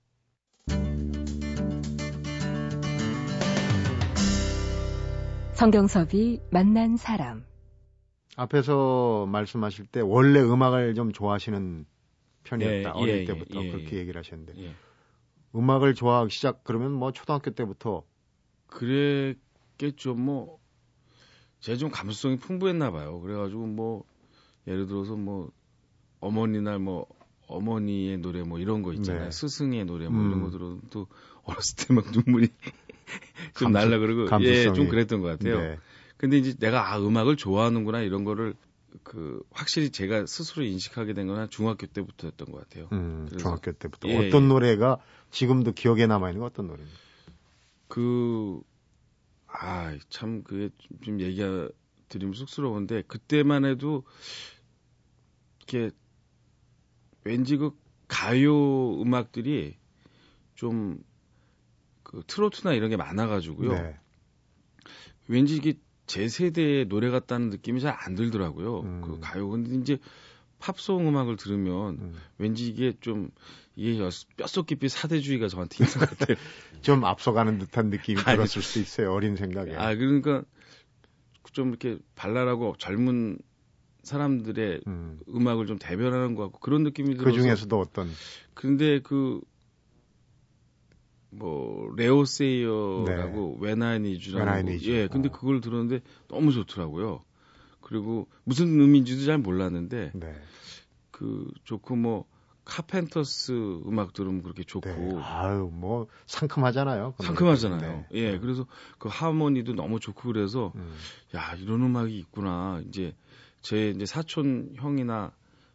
성경섭이 5.55 6.41
만난 6.51 6.97
사람. 6.97 7.45
앞에서 8.37 9.27
말씀하실 9.27 9.87
때 9.87 10.01
원래 10.01 10.41
음악을 10.41 10.95
좀 10.95 11.13
좋아하시는 11.13 11.87
편이었다. 12.43 12.77
예, 12.77 12.85
어릴 13.01 13.21
예, 13.21 13.25
때부터 13.25 13.65
예, 13.65 13.71
그렇게 13.71 13.97
예. 13.97 14.01
얘기를 14.01 14.19
하셨는데 14.19 14.55
예. 14.61 14.75
음악을 15.55 15.95
좋아하기 15.95 16.35
시작 16.35 16.65
그러면 16.65 16.91
뭐 16.93 17.13
초등학교 17.13 17.53
때부터 17.53 18.03
그랬겠죠. 18.67 20.15
뭐 20.15 20.59
제가 21.61 21.79
좀 21.79 21.91
감수성이 21.91 22.37
풍부했나 22.37 22.91
봐요. 22.91 23.21
그래 23.21 23.37
가지고 23.37 23.67
뭐 23.67 24.05
예를 24.67 24.87
들어서 24.89 25.15
뭐 25.15 25.53
어머니 26.21 26.61
날뭐 26.61 27.07
어머니의 27.47 28.19
노래 28.19 28.43
뭐 28.43 28.59
이런 28.59 28.83
거 28.83 28.93
있잖아요. 28.95 29.27
네. 29.27 29.31
스승의 29.31 29.85
노래 29.85 30.09
뭐 30.09 30.21
이런 30.21 30.35
음. 30.35 30.43
거 30.43 30.51
들어도 30.51 30.81
또 30.91 31.07
어렸을 31.45 31.77
때 31.87 31.95
막 31.95 32.05
눈물이 32.11 32.49
좀 33.57 33.73
감수- 33.73 33.73
날라 33.73 33.99
그러고 33.99 34.25
감수성이. 34.27 34.59
예, 34.69 34.73
좀 34.73 34.89
그랬던 34.89 35.21
것 35.21 35.29
같아요. 35.29 35.59
네. 35.61 35.79
근데 36.17 36.39
이제 36.39 36.55
내가 36.55 36.93
아 36.93 36.99
음악을 36.99 37.37
좋아하는구나 37.37 38.01
이런 38.01 38.25
거를 38.25 38.55
그 39.03 39.43
확실히 39.51 39.91
제가 39.91 40.27
스스로 40.27 40.65
인식하게 40.65 41.13
된 41.15 41.27
건 41.27 41.39
한 41.39 41.51
중학교 41.51 41.87
때부터였던 41.87 42.51
것 42.53 42.61
같아요. 42.69 42.89
음, 42.93 43.29
중학교 43.37 43.73
때부터 43.73 44.09
예, 44.09 44.17
어떤 44.29 44.45
예. 44.45 44.49
노래가 44.49 44.99
지금도 45.31 45.73
기억에 45.73 46.07
남아 46.07 46.31
있는 46.31 46.41
거 46.41 46.47
어떤 46.47 46.69
노래입니까? 46.69 46.99
그, 47.89 48.61
아, 49.47 49.97
참, 50.09 50.43
그게 50.43 50.71
좀- 50.79 51.01
좀 51.01 51.21
얘기가 51.21 51.69
드리면 52.09 52.35
쑥스러운데, 52.35 53.03
그때만 53.07 53.65
해도, 53.65 54.05
이렇게, 55.59 55.91
왠지 57.25 57.57
그 57.57 57.71
가요 58.09 59.01
음악들이 59.01 59.77
좀, 60.55 61.03
그 62.15 62.23
트로트나 62.27 62.73
이런 62.75 62.91
게 62.91 62.97
많아가지고요. 62.97 63.73
네. 63.73 63.97
왠지 65.29 65.57
이게 65.57 65.75
제 66.07 66.29
세대의 66.29 66.87
노래 66.87 67.11
같다는 67.11 67.51
느낌이 67.51 67.81
잘 67.81 67.95
안 67.99 68.15
들더라고요. 68.15 68.81
음. 68.81 69.01
그 69.03 69.19
가요. 69.21 69.49
근데 69.49 69.75
이제 69.77 69.99
팝송 70.59 71.09
음악을 71.09 71.37
들으면 71.37 71.99
음. 71.99 72.15
왠지 72.39 72.67
이게 72.69 72.93
좀, 73.01 73.31
이게 73.77 73.99
여- 74.01 74.11
뼛속 74.37 74.67
깊이 74.67 74.89
사대주의가 74.89 75.49
저한테 75.49 75.85
있는 75.85 75.99
것 75.99 76.11
같아요. 76.19 76.37
좀 76.83 77.05
앞서가는 77.05 77.59
듯한 77.59 77.89
느낌이 77.91 78.21
아니, 78.25 78.37
들었을 78.37 78.63
수 78.63 78.79
있어요. 78.79 79.13
어린 79.13 79.37
생각에. 79.37 79.75
아 79.75 79.95
그러니까 79.95 80.43
좀 81.53 81.69
이렇게 81.71 81.99
발랄하고 82.15 82.75
젊은 82.79 83.39
사람들의 84.03 84.83
음. 84.87 85.19
음악을 85.29 85.67
좀 85.67 85.79
대변하는 85.79 86.35
것 86.35 86.43
같고 86.45 86.59
그런 86.61 86.83
느낌이 86.83 87.15
그 87.15 87.25
들어서 87.25 87.39
중에서도 87.41 87.79
어떤 87.81 88.11
근데 88.53 89.01
그 89.01 89.41
뭐 91.37 91.93
레오 91.97 92.25
세이어라고 92.25 93.59
Need 94.57 94.89
You. 94.89 94.99
예, 94.99 95.09
근데 95.09 95.29
어. 95.29 95.33
그걸 95.33 95.61
들었는데 95.61 96.01
너무 96.29 96.53
좋더라고요. 96.53 97.23
그리고 97.81 98.29
무슨 98.45 98.81
의미인지도 98.81 99.25
잘 99.25 99.39
몰랐는데 99.39 100.13
네. 100.15 100.35
그 101.11 101.51
좋고 101.65 101.97
뭐 101.97 102.27
카펜터스 102.65 103.83
음악 103.87 104.15
들으면 104.15 104.43
그렇게 104.43 104.65
좋고 104.65 104.89
네. 104.89 105.17
아유, 105.23 105.71
뭐 105.73 106.07
상큼하잖아요. 106.27 107.15
그 107.19 107.27
상큼하잖아요. 107.27 107.81
노래도. 107.81 108.07
예, 108.13 108.33
네. 108.33 108.39
그래서 108.39 108.67
그 108.99 109.09
하모니도 109.11 109.75
너무 109.75 110.01
좋고 110.01 110.23
그래서 110.33 110.73
음. 110.77 110.95
야 111.35 111.55
이런 111.57 111.83
음악이 111.83 112.17
있구나. 112.19 112.83
이제 112.89 113.15
제 113.61 113.91
이제 113.91 114.07
사촌 114.07 114.73
형이나 114.77 115.33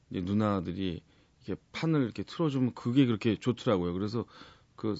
이제 0.10 0.22
누나들이 0.22 1.04
이렇게 1.46 1.62
판을 1.72 2.02
이렇게 2.02 2.24
틀어주면 2.24 2.74
그게 2.74 3.06
그렇게 3.06 3.36
좋더라고요. 3.36 3.94
그래서 3.94 4.26
그 4.76 4.96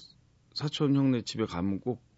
사촌 0.60 0.94
형네 0.94 1.22
집에 1.22 1.46
가면 1.46 1.80
꼭 1.80 2.10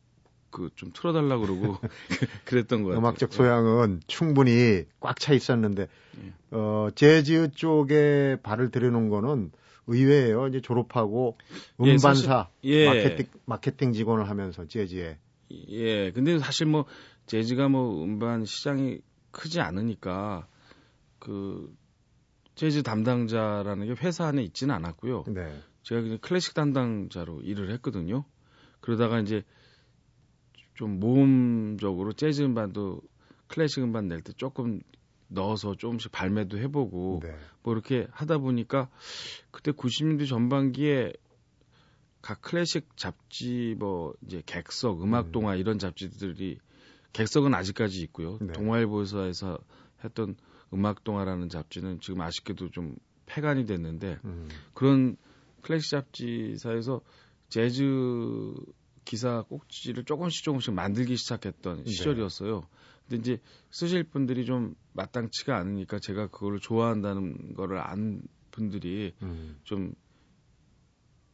그 0.53 0.71
좀 0.77 0.93
틀어달라 0.93 1.39
그러고 1.39 1.79
그랬던 2.45 2.83
것 2.83 2.91
같아요. 2.91 3.01
음악적 3.01 3.33
소양은 3.33 4.03
충분히 4.07 4.85
꽉 5.01 5.19
차 5.19 5.33
있었는데 5.33 5.89
예. 6.19 6.33
어 6.51 6.91
재즈 6.95 7.51
쪽에 7.53 8.37
발을 8.43 8.71
들여놓은 8.71 9.09
거는 9.09 9.51
의외예요. 9.89 10.47
이제 10.47 10.61
졸업하고 10.61 11.39
예, 11.85 11.93
음반사 11.93 12.49
예. 12.65 12.87
마케팅 12.87 13.27
마케팅 13.47 13.93
직원을 13.93 14.29
하면서 14.29 14.69
재즈에 14.69 15.19
예, 15.71 16.13
근데 16.13 16.39
사실 16.39 16.67
뭐 16.67 16.85
재즈가 17.27 17.69
뭐 17.69 18.05
음반 18.05 18.45
시장이 18.45 19.01
크지 19.33 19.61
않으니까 19.61 20.47
그 21.19 21.75
재즈 22.55 22.83
담당자라는 22.83 23.87
게 23.87 23.95
회사 24.03 24.27
안에 24.27 24.43
있지는 24.43 24.75
않았고요. 24.75 25.25
네. 25.29 25.61
제가 25.83 26.03
그냥 26.03 26.19
클래식 26.21 26.55
담당자로 26.55 27.41
일을 27.43 27.71
했거든요. 27.73 28.25
그러다가 28.83 29.21
이제 29.21 29.43
좀 30.75 31.01
모험적으로 31.01 32.13
재즈 32.13 32.43
음반도 32.43 33.01
클래식 33.47 33.83
음반 33.83 34.09
낼 34.09 34.23
때 34.23 34.33
조금 34.35 34.81
넣어서 35.29 35.75
조금씩 35.75 36.13
발매도 36.13 36.59
해보고 36.59 37.21
네. 37.23 37.35
뭐 37.63 37.73
이렇게 37.73 38.07
하다 38.11 38.39
보니까 38.39 38.91
그때 39.51 39.73
90년대 39.73 40.29
전반기에 40.29 41.13
각 42.21 42.43
클래식 42.43 42.97
잡지 42.97 43.75
뭐 43.79 44.15
이제 44.27 44.43
객석, 44.45 45.03
음악 45.03 45.29
음. 45.29 45.33
동화 45.33 45.55
이런 45.57 45.79
잡지들이 45.79 46.59
객석은 47.13 47.55
아직까지 47.55 48.01
있고요. 48.03 48.39
네. 48.41 48.53
동아일보에서 48.53 49.59
했던 50.05 50.37
음악 50.73 51.05
동화라는 51.05 51.49
잡지는 51.49 52.01
지금 52.01 52.21
아쉽게도 52.21 52.71
좀 52.71 52.97
폐간이 53.27 53.67
됐는데 53.67 54.19
음. 54.25 54.49
그런 54.75 55.17
클래식 55.63 55.91
잡지사에서 55.91 57.01
재즈 57.53 58.55
기사 59.05 59.43
꼭지를 59.43 60.05
조금씩 60.05 60.43
조금씩 60.43 60.73
만들기 60.73 61.19
시작했던 61.19 61.85
네. 61.85 61.91
시절이었어요. 61.91 62.67
근데 63.07 63.21
이제 63.21 63.43
쓰실 63.71 64.05
분들이 64.05 64.47
좀 64.47 64.75
마땅치가 64.95 65.55
않으니까 65.59 65.99
제가 65.99 66.29
그거를 66.29 66.61
좋아한다는 66.61 67.53
거를 67.55 67.79
안 67.79 68.23
분들이 68.51 69.13
음. 69.21 69.61
좀 69.65 69.93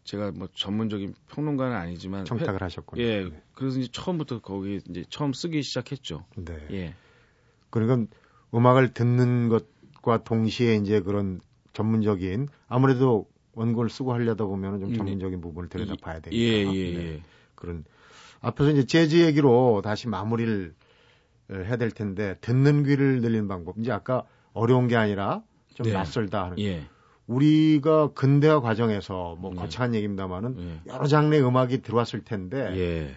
제가 0.02 0.32
뭐 0.32 0.48
전문적인 0.56 1.14
평론가는 1.28 1.76
아니지만 1.76 2.24
청탁을 2.24 2.62
하셨군요. 2.62 3.00
회- 3.00 3.06
예, 3.06 3.24
네. 3.28 3.42
그래서 3.54 3.78
이제 3.78 3.88
처음부터 3.92 4.40
거기 4.40 4.80
이제 4.90 5.04
처음 5.10 5.32
쓰기 5.32 5.62
시작했죠. 5.62 6.26
네. 6.36 6.66
예. 6.72 6.94
그러니까 7.70 8.12
음악을 8.52 8.92
듣는 8.92 9.50
것과 9.50 10.24
동시에 10.24 10.74
이제 10.76 11.00
그런 11.00 11.40
전문적인 11.74 12.48
아무래도 12.66 13.28
원고를 13.54 13.90
쓰고 13.90 14.12
하려다 14.12 14.44
보면 14.44 14.80
좀 14.80 14.90
음, 14.90 14.96
전문적인 14.96 15.40
부분을 15.40 15.68
들여다 15.68 15.94
봐야 16.00 16.16
예, 16.16 16.20
되니까. 16.20 16.74
예, 16.74 16.92
네. 16.92 17.06
예. 17.14 17.22
그런 17.54 17.84
앞에서 18.40 18.70
이제 18.70 18.84
재즈 18.84 19.16
얘기로 19.16 19.82
다시 19.82 20.08
마무리를 20.08 20.74
어, 21.50 21.54
해야 21.54 21.76
될 21.76 21.90
텐데 21.90 22.36
듣는 22.40 22.84
귀를 22.84 23.20
늘리는 23.20 23.48
방법. 23.48 23.78
이제 23.78 23.90
아까 23.90 24.24
어려운 24.52 24.86
게 24.88 24.96
아니라 24.96 25.42
좀 25.74 25.86
네. 25.86 25.92
낯설다 25.92 26.44
하는. 26.44 26.58
예. 26.60 26.86
우리가 27.26 28.12
근대화 28.12 28.60
과정에서 28.60 29.36
뭐 29.38 29.52
네. 29.52 29.60
거창한 29.60 29.94
얘기입니다만은 29.94 30.56
예. 30.58 30.92
여러 30.92 31.06
장르의 31.06 31.44
음악이 31.44 31.82
들어왔을 31.82 32.22
텐데 32.24 32.58
예. 32.76 33.16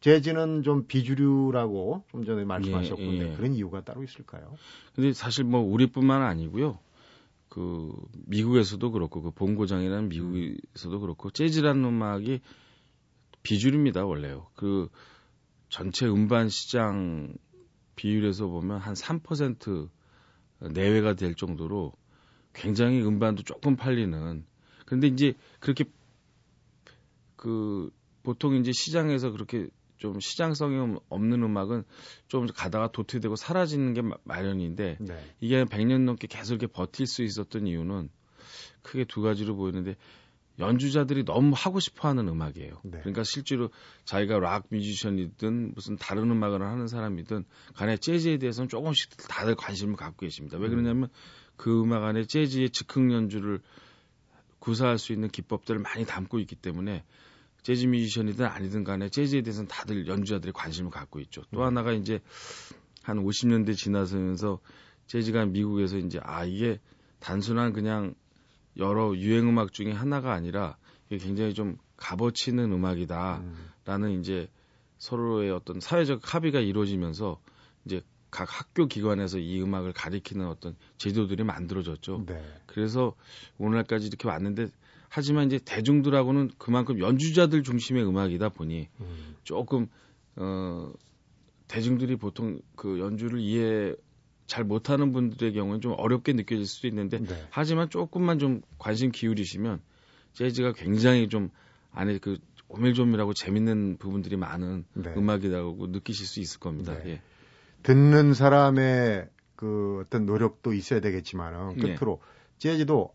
재즈는 0.00 0.62
좀 0.62 0.86
비주류라고 0.86 2.04
좀 2.10 2.24
전에 2.24 2.44
말씀하셨군요. 2.44 3.24
예, 3.24 3.30
예. 3.32 3.36
그런 3.36 3.54
이유가 3.54 3.80
따로 3.80 4.02
있을까요? 4.04 4.54
근데 4.94 5.12
사실 5.12 5.44
뭐 5.44 5.60
우리뿐만 5.60 6.22
아니고요. 6.22 6.78
그 7.58 7.92
미국에서도 8.26 8.88
그렇고 8.92 9.20
그 9.20 9.32
본고장이라는 9.32 10.08
미국에서도 10.10 11.00
그렇고 11.00 11.28
재즈라는 11.30 11.84
음악이 11.84 12.40
비주류입니다 13.42 14.06
원래요. 14.06 14.46
그 14.54 14.88
전체 15.68 16.06
음반 16.06 16.48
시장 16.48 17.34
비율에서 17.96 18.46
보면 18.46 18.78
한 18.78 18.94
3% 18.94 19.88
내외가 20.72 21.14
될 21.14 21.34
정도로 21.34 21.94
굉장히 22.52 23.02
음반도 23.02 23.42
조금 23.42 23.74
팔리는. 23.74 24.44
근데 24.86 25.08
이제 25.08 25.34
그렇게 25.58 25.84
그 27.34 27.90
보통 28.22 28.54
이제 28.54 28.70
시장에서 28.70 29.32
그렇게 29.32 29.66
좀 29.98 30.18
시장성이 30.20 30.96
없는 31.08 31.42
음악은 31.42 31.84
좀 32.28 32.46
가다가 32.46 32.90
도태되고 32.90 33.36
사라지는 33.36 33.94
게 33.94 34.02
마- 34.02 34.16
마련인데 34.24 34.96
네. 35.00 35.34
이게 35.40 35.64
100년 35.64 36.04
넘게 36.04 36.26
계속 36.28 36.54
이렇게 36.54 36.66
버틸 36.66 37.06
수 37.06 37.22
있었던 37.22 37.66
이유는 37.66 38.08
크게 38.82 39.04
두 39.04 39.20
가지로 39.20 39.56
보이는데 39.56 39.96
연주자들이 40.58 41.24
너무 41.24 41.54
하고 41.56 41.78
싶어 41.78 42.08
하는 42.08 42.26
음악이에요. 42.28 42.80
네. 42.82 42.98
그러니까 43.00 43.22
실제로 43.22 43.70
자기가 44.04 44.40
락 44.40 44.66
뮤지션이든 44.70 45.72
무슨 45.74 45.96
다른 45.96 46.30
음악을 46.30 46.62
하는 46.62 46.88
사람이든 46.88 47.44
간에 47.74 47.96
재즈에 47.96 48.38
대해서는 48.38 48.68
조금씩 48.68 49.16
다들 49.28 49.54
관심을 49.54 49.94
갖고 49.96 50.26
계십니다. 50.26 50.58
왜 50.58 50.68
그러냐면 50.68 51.08
그 51.56 51.80
음악 51.82 52.04
안에 52.04 52.24
재즈의 52.24 52.70
즉흥 52.70 53.12
연주를 53.12 53.60
구사할 54.58 54.98
수 54.98 55.12
있는 55.12 55.28
기법들을 55.28 55.80
많이 55.80 56.04
담고 56.04 56.40
있기 56.40 56.56
때문에 56.56 57.04
재즈 57.62 57.86
뮤지션이든 57.86 58.46
아니든 58.46 58.84
간에 58.84 59.08
재즈에 59.08 59.42
대해서는 59.42 59.68
다들 59.68 60.06
연주자들이 60.06 60.52
관심을 60.52 60.90
갖고 60.90 61.20
있죠. 61.20 61.42
또 61.52 61.64
하나가 61.64 61.92
이제 61.92 62.20
한 63.02 63.18
50년대 63.24 63.76
지나서면서 63.76 64.60
재즈가 65.06 65.46
미국에서 65.46 65.98
이제 65.98 66.20
아 66.22 66.44
이게 66.44 66.78
단순한 67.20 67.72
그냥 67.72 68.14
여러 68.76 69.14
유행 69.16 69.48
음악 69.48 69.72
중에 69.72 69.90
하나가 69.90 70.32
아니라 70.32 70.76
이게 71.06 71.18
굉장히 71.18 71.54
좀 71.54 71.78
값어치 71.96 72.50
있는 72.50 72.72
음악이다라는 72.72 74.08
음. 74.08 74.20
이제 74.20 74.48
서로의 74.98 75.50
어떤 75.50 75.80
사회적 75.80 76.34
합의가 76.34 76.60
이루어지면서 76.60 77.40
이제 77.84 78.02
각 78.30 78.48
학교 78.60 78.86
기관에서 78.86 79.38
이 79.38 79.60
음악을 79.62 79.92
가리키는 79.92 80.46
어떤 80.46 80.76
제도들이 80.98 81.44
만들어졌죠. 81.44 82.24
네. 82.26 82.42
그래서 82.66 83.14
오늘날까지 83.58 84.06
이렇게 84.06 84.28
왔는데 84.28 84.68
하지만 85.08 85.46
이제 85.46 85.58
대중들하고는 85.64 86.50
그만큼 86.58 87.00
연주자들 87.00 87.62
중심의 87.62 88.06
음악이다 88.06 88.50
보니 88.50 88.88
음. 89.00 89.36
조금 89.44 89.88
어 90.36 90.92
대중들이 91.66 92.16
보통 92.16 92.60
그 92.76 92.98
연주를 92.98 93.40
이해 93.40 93.94
잘 94.46 94.64
못하는 94.64 95.12
분들의 95.12 95.52
경우는 95.52 95.80
좀 95.80 95.94
어렵게 95.96 96.32
느껴질 96.32 96.66
수도 96.66 96.88
있는데 96.88 97.18
네. 97.18 97.46
하지만 97.50 97.90
조금만 97.90 98.38
좀 98.38 98.62
관심 98.78 99.10
기울이시면 99.10 99.80
재즈가 100.32 100.72
굉장히 100.72 101.28
좀 101.28 101.50
안에 101.92 102.18
그 102.18 102.38
오밀조밀하고 102.68 103.34
재밌는 103.34 103.96
부분들이 103.98 104.36
많은 104.36 104.84
네. 104.94 105.14
음악이라고 105.16 105.86
느끼실 105.88 106.26
수 106.26 106.40
있을 106.40 106.60
겁니다. 106.60 106.94
네. 107.02 107.10
예. 107.10 107.22
듣는 107.82 108.34
사람의 108.34 109.28
그 109.56 110.02
어떤 110.04 110.26
노력도 110.26 110.72
있어야 110.72 111.00
되겠지만은 111.00 111.76
네. 111.76 111.94
끝으로 111.94 112.20
재즈도 112.58 113.12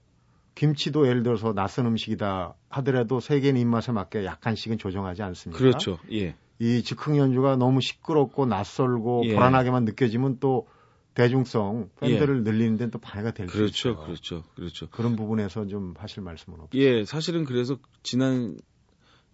김치도 0.55 1.07
예를 1.07 1.23
들어서 1.23 1.53
낯선 1.53 1.85
음식이다 1.87 2.55
하더라도 2.69 3.19
세계인 3.19 3.57
입맛에 3.57 3.91
맞게 3.91 4.25
약간씩은 4.25 4.77
조정하지 4.77 5.23
않습니까? 5.23 5.57
그렇죠. 5.57 5.97
예. 6.11 6.35
이 6.59 6.83
즉흥 6.83 7.17
연주가 7.17 7.55
너무 7.55 7.81
시끄럽고 7.81 8.45
낯설고 8.45 9.23
예. 9.25 9.33
불안하게만 9.33 9.85
느껴지면 9.85 10.37
또 10.39 10.67
대중성 11.15 11.89
팬들을 11.99 12.43
늘리는 12.43 12.77
데는 12.77 12.91
또 12.91 12.99
방해가 12.99 13.31
될수 13.31 13.55
그렇죠. 13.55 13.89
있죠. 13.89 14.03
그렇죠. 14.03 14.43
그렇죠. 14.55 14.89
그런 14.89 15.15
부분에서 15.15 15.67
좀 15.67 15.93
하실 15.97 16.23
말씀은 16.23 16.59
없어요. 16.59 16.81
예, 16.81 17.05
사실은 17.05 17.45
그래서 17.45 17.77
지난 18.01 18.57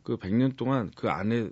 그 0.03 0.17
100년 0.17 0.55
동안 0.55 0.91
그 0.95 1.09
안에 1.09 1.49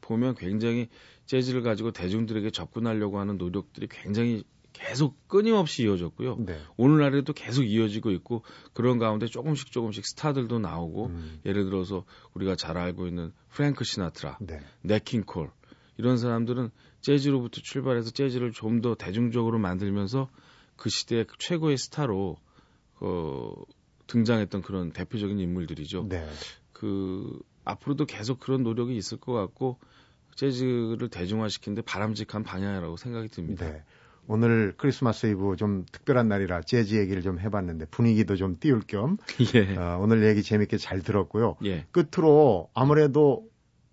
보면 0.00 0.34
굉장히 0.34 0.88
재즈를 1.26 1.62
가지고 1.62 1.92
대중들에게 1.92 2.50
접근하려고 2.50 3.18
하는 3.18 3.38
노력들이 3.38 3.88
굉장히 3.88 4.44
계속 4.74 5.26
끊임없이 5.28 5.84
이어졌고요. 5.84 6.36
네. 6.40 6.60
오늘날에도 6.76 7.32
계속 7.32 7.62
이어지고 7.62 8.10
있고 8.10 8.42
그런 8.74 8.98
가운데 8.98 9.26
조금씩 9.26 9.72
조금씩 9.72 10.04
스타들도 10.04 10.58
나오고 10.58 11.06
음, 11.06 11.40
예를 11.46 11.64
들어서 11.64 12.04
우리가 12.34 12.56
잘 12.56 12.76
알고 12.76 13.06
있는 13.06 13.32
프랭크 13.50 13.84
시나트라, 13.84 14.36
네. 14.40 14.60
네킹콜 14.82 15.50
이런 15.96 16.18
사람들은 16.18 16.70
재즈로부터 17.00 17.60
출발해서 17.62 18.10
재즈를 18.10 18.52
좀 18.52 18.82
더 18.82 18.94
대중적으로 18.94 19.58
만들면서 19.58 20.28
그 20.76 20.90
시대의 20.90 21.26
최고의 21.38 21.78
스타로 21.78 22.36
어, 23.00 23.52
등장했던 24.08 24.62
그런 24.62 24.92
대표적인 24.92 25.38
인물들이죠. 25.38 26.06
네. 26.08 26.28
그 26.72 27.40
앞으로도 27.64 28.06
계속 28.06 28.40
그런 28.40 28.64
노력이 28.64 28.96
있을 28.96 29.18
것 29.18 29.32
같고 29.32 29.78
재즈를 30.34 31.08
대중화시키는데 31.10 31.82
바람직한 31.82 32.42
방향이라고 32.42 32.96
생각이 32.96 33.28
듭니다. 33.28 33.70
네. 33.70 33.84
오늘 34.26 34.74
크리스마스 34.76 35.26
이브 35.26 35.56
좀 35.56 35.84
특별한 35.92 36.28
날이라 36.28 36.62
재즈 36.62 36.94
얘기를 36.96 37.22
좀 37.22 37.38
해봤는데 37.38 37.86
분위기도 37.86 38.36
좀 38.36 38.56
띄울 38.58 38.80
겸 38.86 39.16
예. 39.54 39.76
어, 39.76 39.98
오늘 40.00 40.24
얘기 40.26 40.42
재밌게 40.42 40.78
잘 40.78 41.02
들었고요. 41.02 41.56
예. 41.64 41.86
끝으로 41.90 42.70
아무래도 42.74 43.46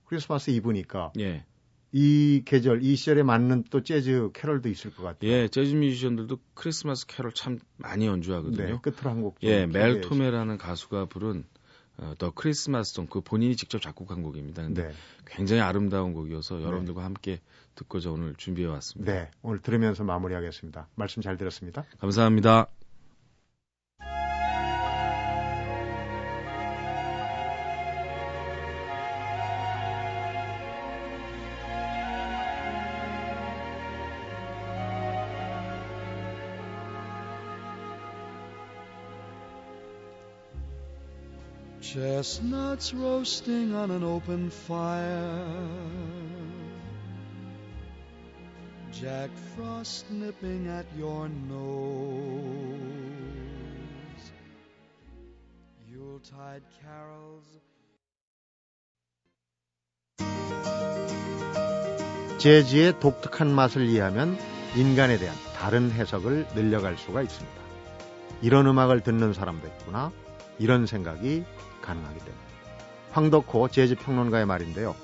크리스마스 0.05 0.51
이브니까 0.51 1.13
예. 1.19 1.45
이 1.93 2.43
계절, 2.45 2.81
이 2.83 2.95
시절에 2.95 3.21
맞는 3.21 3.65
또 3.69 3.83
재즈 3.83 4.29
캐럴도 4.33 4.69
있을 4.69 4.91
것 4.95 5.03
같아요. 5.03 5.29
예, 5.29 5.47
재즈 5.49 5.75
뮤지션들도 5.75 6.37
크리스마스 6.53 7.05
캐럴 7.05 7.33
참 7.33 7.59
많이 7.75 8.05
연주하거든요. 8.07 8.65
네, 8.65 8.77
끝으로 8.81 9.09
한 9.09 9.21
곡 9.21 9.37
예, 9.43 9.65
멜 9.65 9.99
토메라는 9.99 10.57
가수가 10.57 11.07
부른 11.07 11.43
어, 12.01 12.15
더 12.17 12.31
크리스마스 12.31 12.93
송, 12.93 13.07
그 13.07 13.21
본인이 13.21 13.55
직접 13.55 13.81
작곡한 13.81 14.23
곡입니다. 14.23 14.63
근데 14.63 14.87
네, 14.87 14.93
굉장히 15.25 15.61
아름다운 15.61 16.13
곡이어서 16.13 16.61
여러분들과 16.63 17.03
함께 17.03 17.39
듣고자 17.75 18.11
오늘 18.11 18.35
준비해 18.35 18.67
왔습니다. 18.67 19.13
네, 19.13 19.31
오늘 19.41 19.59
들으면서 19.61 20.03
마무리하겠습니다. 20.03 20.87
말씀 20.95 21.21
잘 21.21 21.37
들었습니다. 21.37 21.85
감사합니다. 21.99 22.67
Chestnuts 41.91 42.93
roasting 42.93 43.75
on 43.75 43.91
an 43.91 44.01
open 44.01 44.49
fire. 44.49 45.43
Jack 48.93 49.29
Frost 49.53 50.09
nipping 50.09 50.69
at 50.69 50.85
your 50.97 51.27
nose. 51.49 51.51
Yuletide 55.91 56.63
carols. 56.79 57.59
재즈의 62.37 63.01
독특한 63.01 63.53
맛을 63.53 63.87
이해하면 63.87 64.37
인간에 64.77 65.17
대한 65.17 65.35
다른 65.57 65.91
해석을 65.91 66.47
늘려갈 66.55 66.97
수가 66.97 67.21
있습니다. 67.21 67.61
이런 68.41 68.65
음악을 68.65 69.01
듣는 69.03 69.33
사람도 69.33 69.67
있구나. 69.67 70.13
이런 70.57 70.85
생각이 70.85 71.43
가능하기 71.81 72.19
때문에. 72.19 72.35
황덕호 73.11 73.67
재즈 73.69 73.95
평론가의 73.95 74.45
말인데요. 74.45 74.95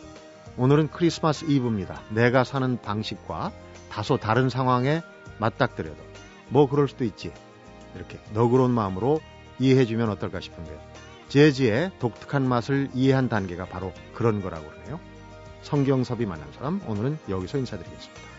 오늘은 0.57 0.89
크리스마스 0.89 1.45
이브입니다. 1.45 2.01
내가 2.09 2.43
사는 2.43 2.81
방식과 2.81 3.51
다소 3.89 4.17
다른 4.17 4.49
상황에 4.49 5.01
맞닥뜨려도 5.39 5.97
뭐 6.49 6.67
그럴 6.67 6.87
수도 6.87 7.03
있지. 7.03 7.31
이렇게 7.95 8.19
너그러운 8.33 8.71
마음으로 8.71 9.19
이해해주면 9.59 10.09
어떨까 10.09 10.39
싶은데요. 10.39 10.79
재즈의 11.29 11.91
독특한 11.99 12.47
맛을 12.47 12.89
이해한 12.93 13.29
단계가 13.29 13.65
바로 13.65 13.93
그런 14.13 14.41
거라고 14.41 14.67
그러네요. 14.69 14.99
성경섭이 15.61 16.25
만난 16.25 16.51
사람 16.53 16.81
오늘은 16.87 17.19
여기서 17.29 17.57
인사드리겠습니다. 17.57 18.36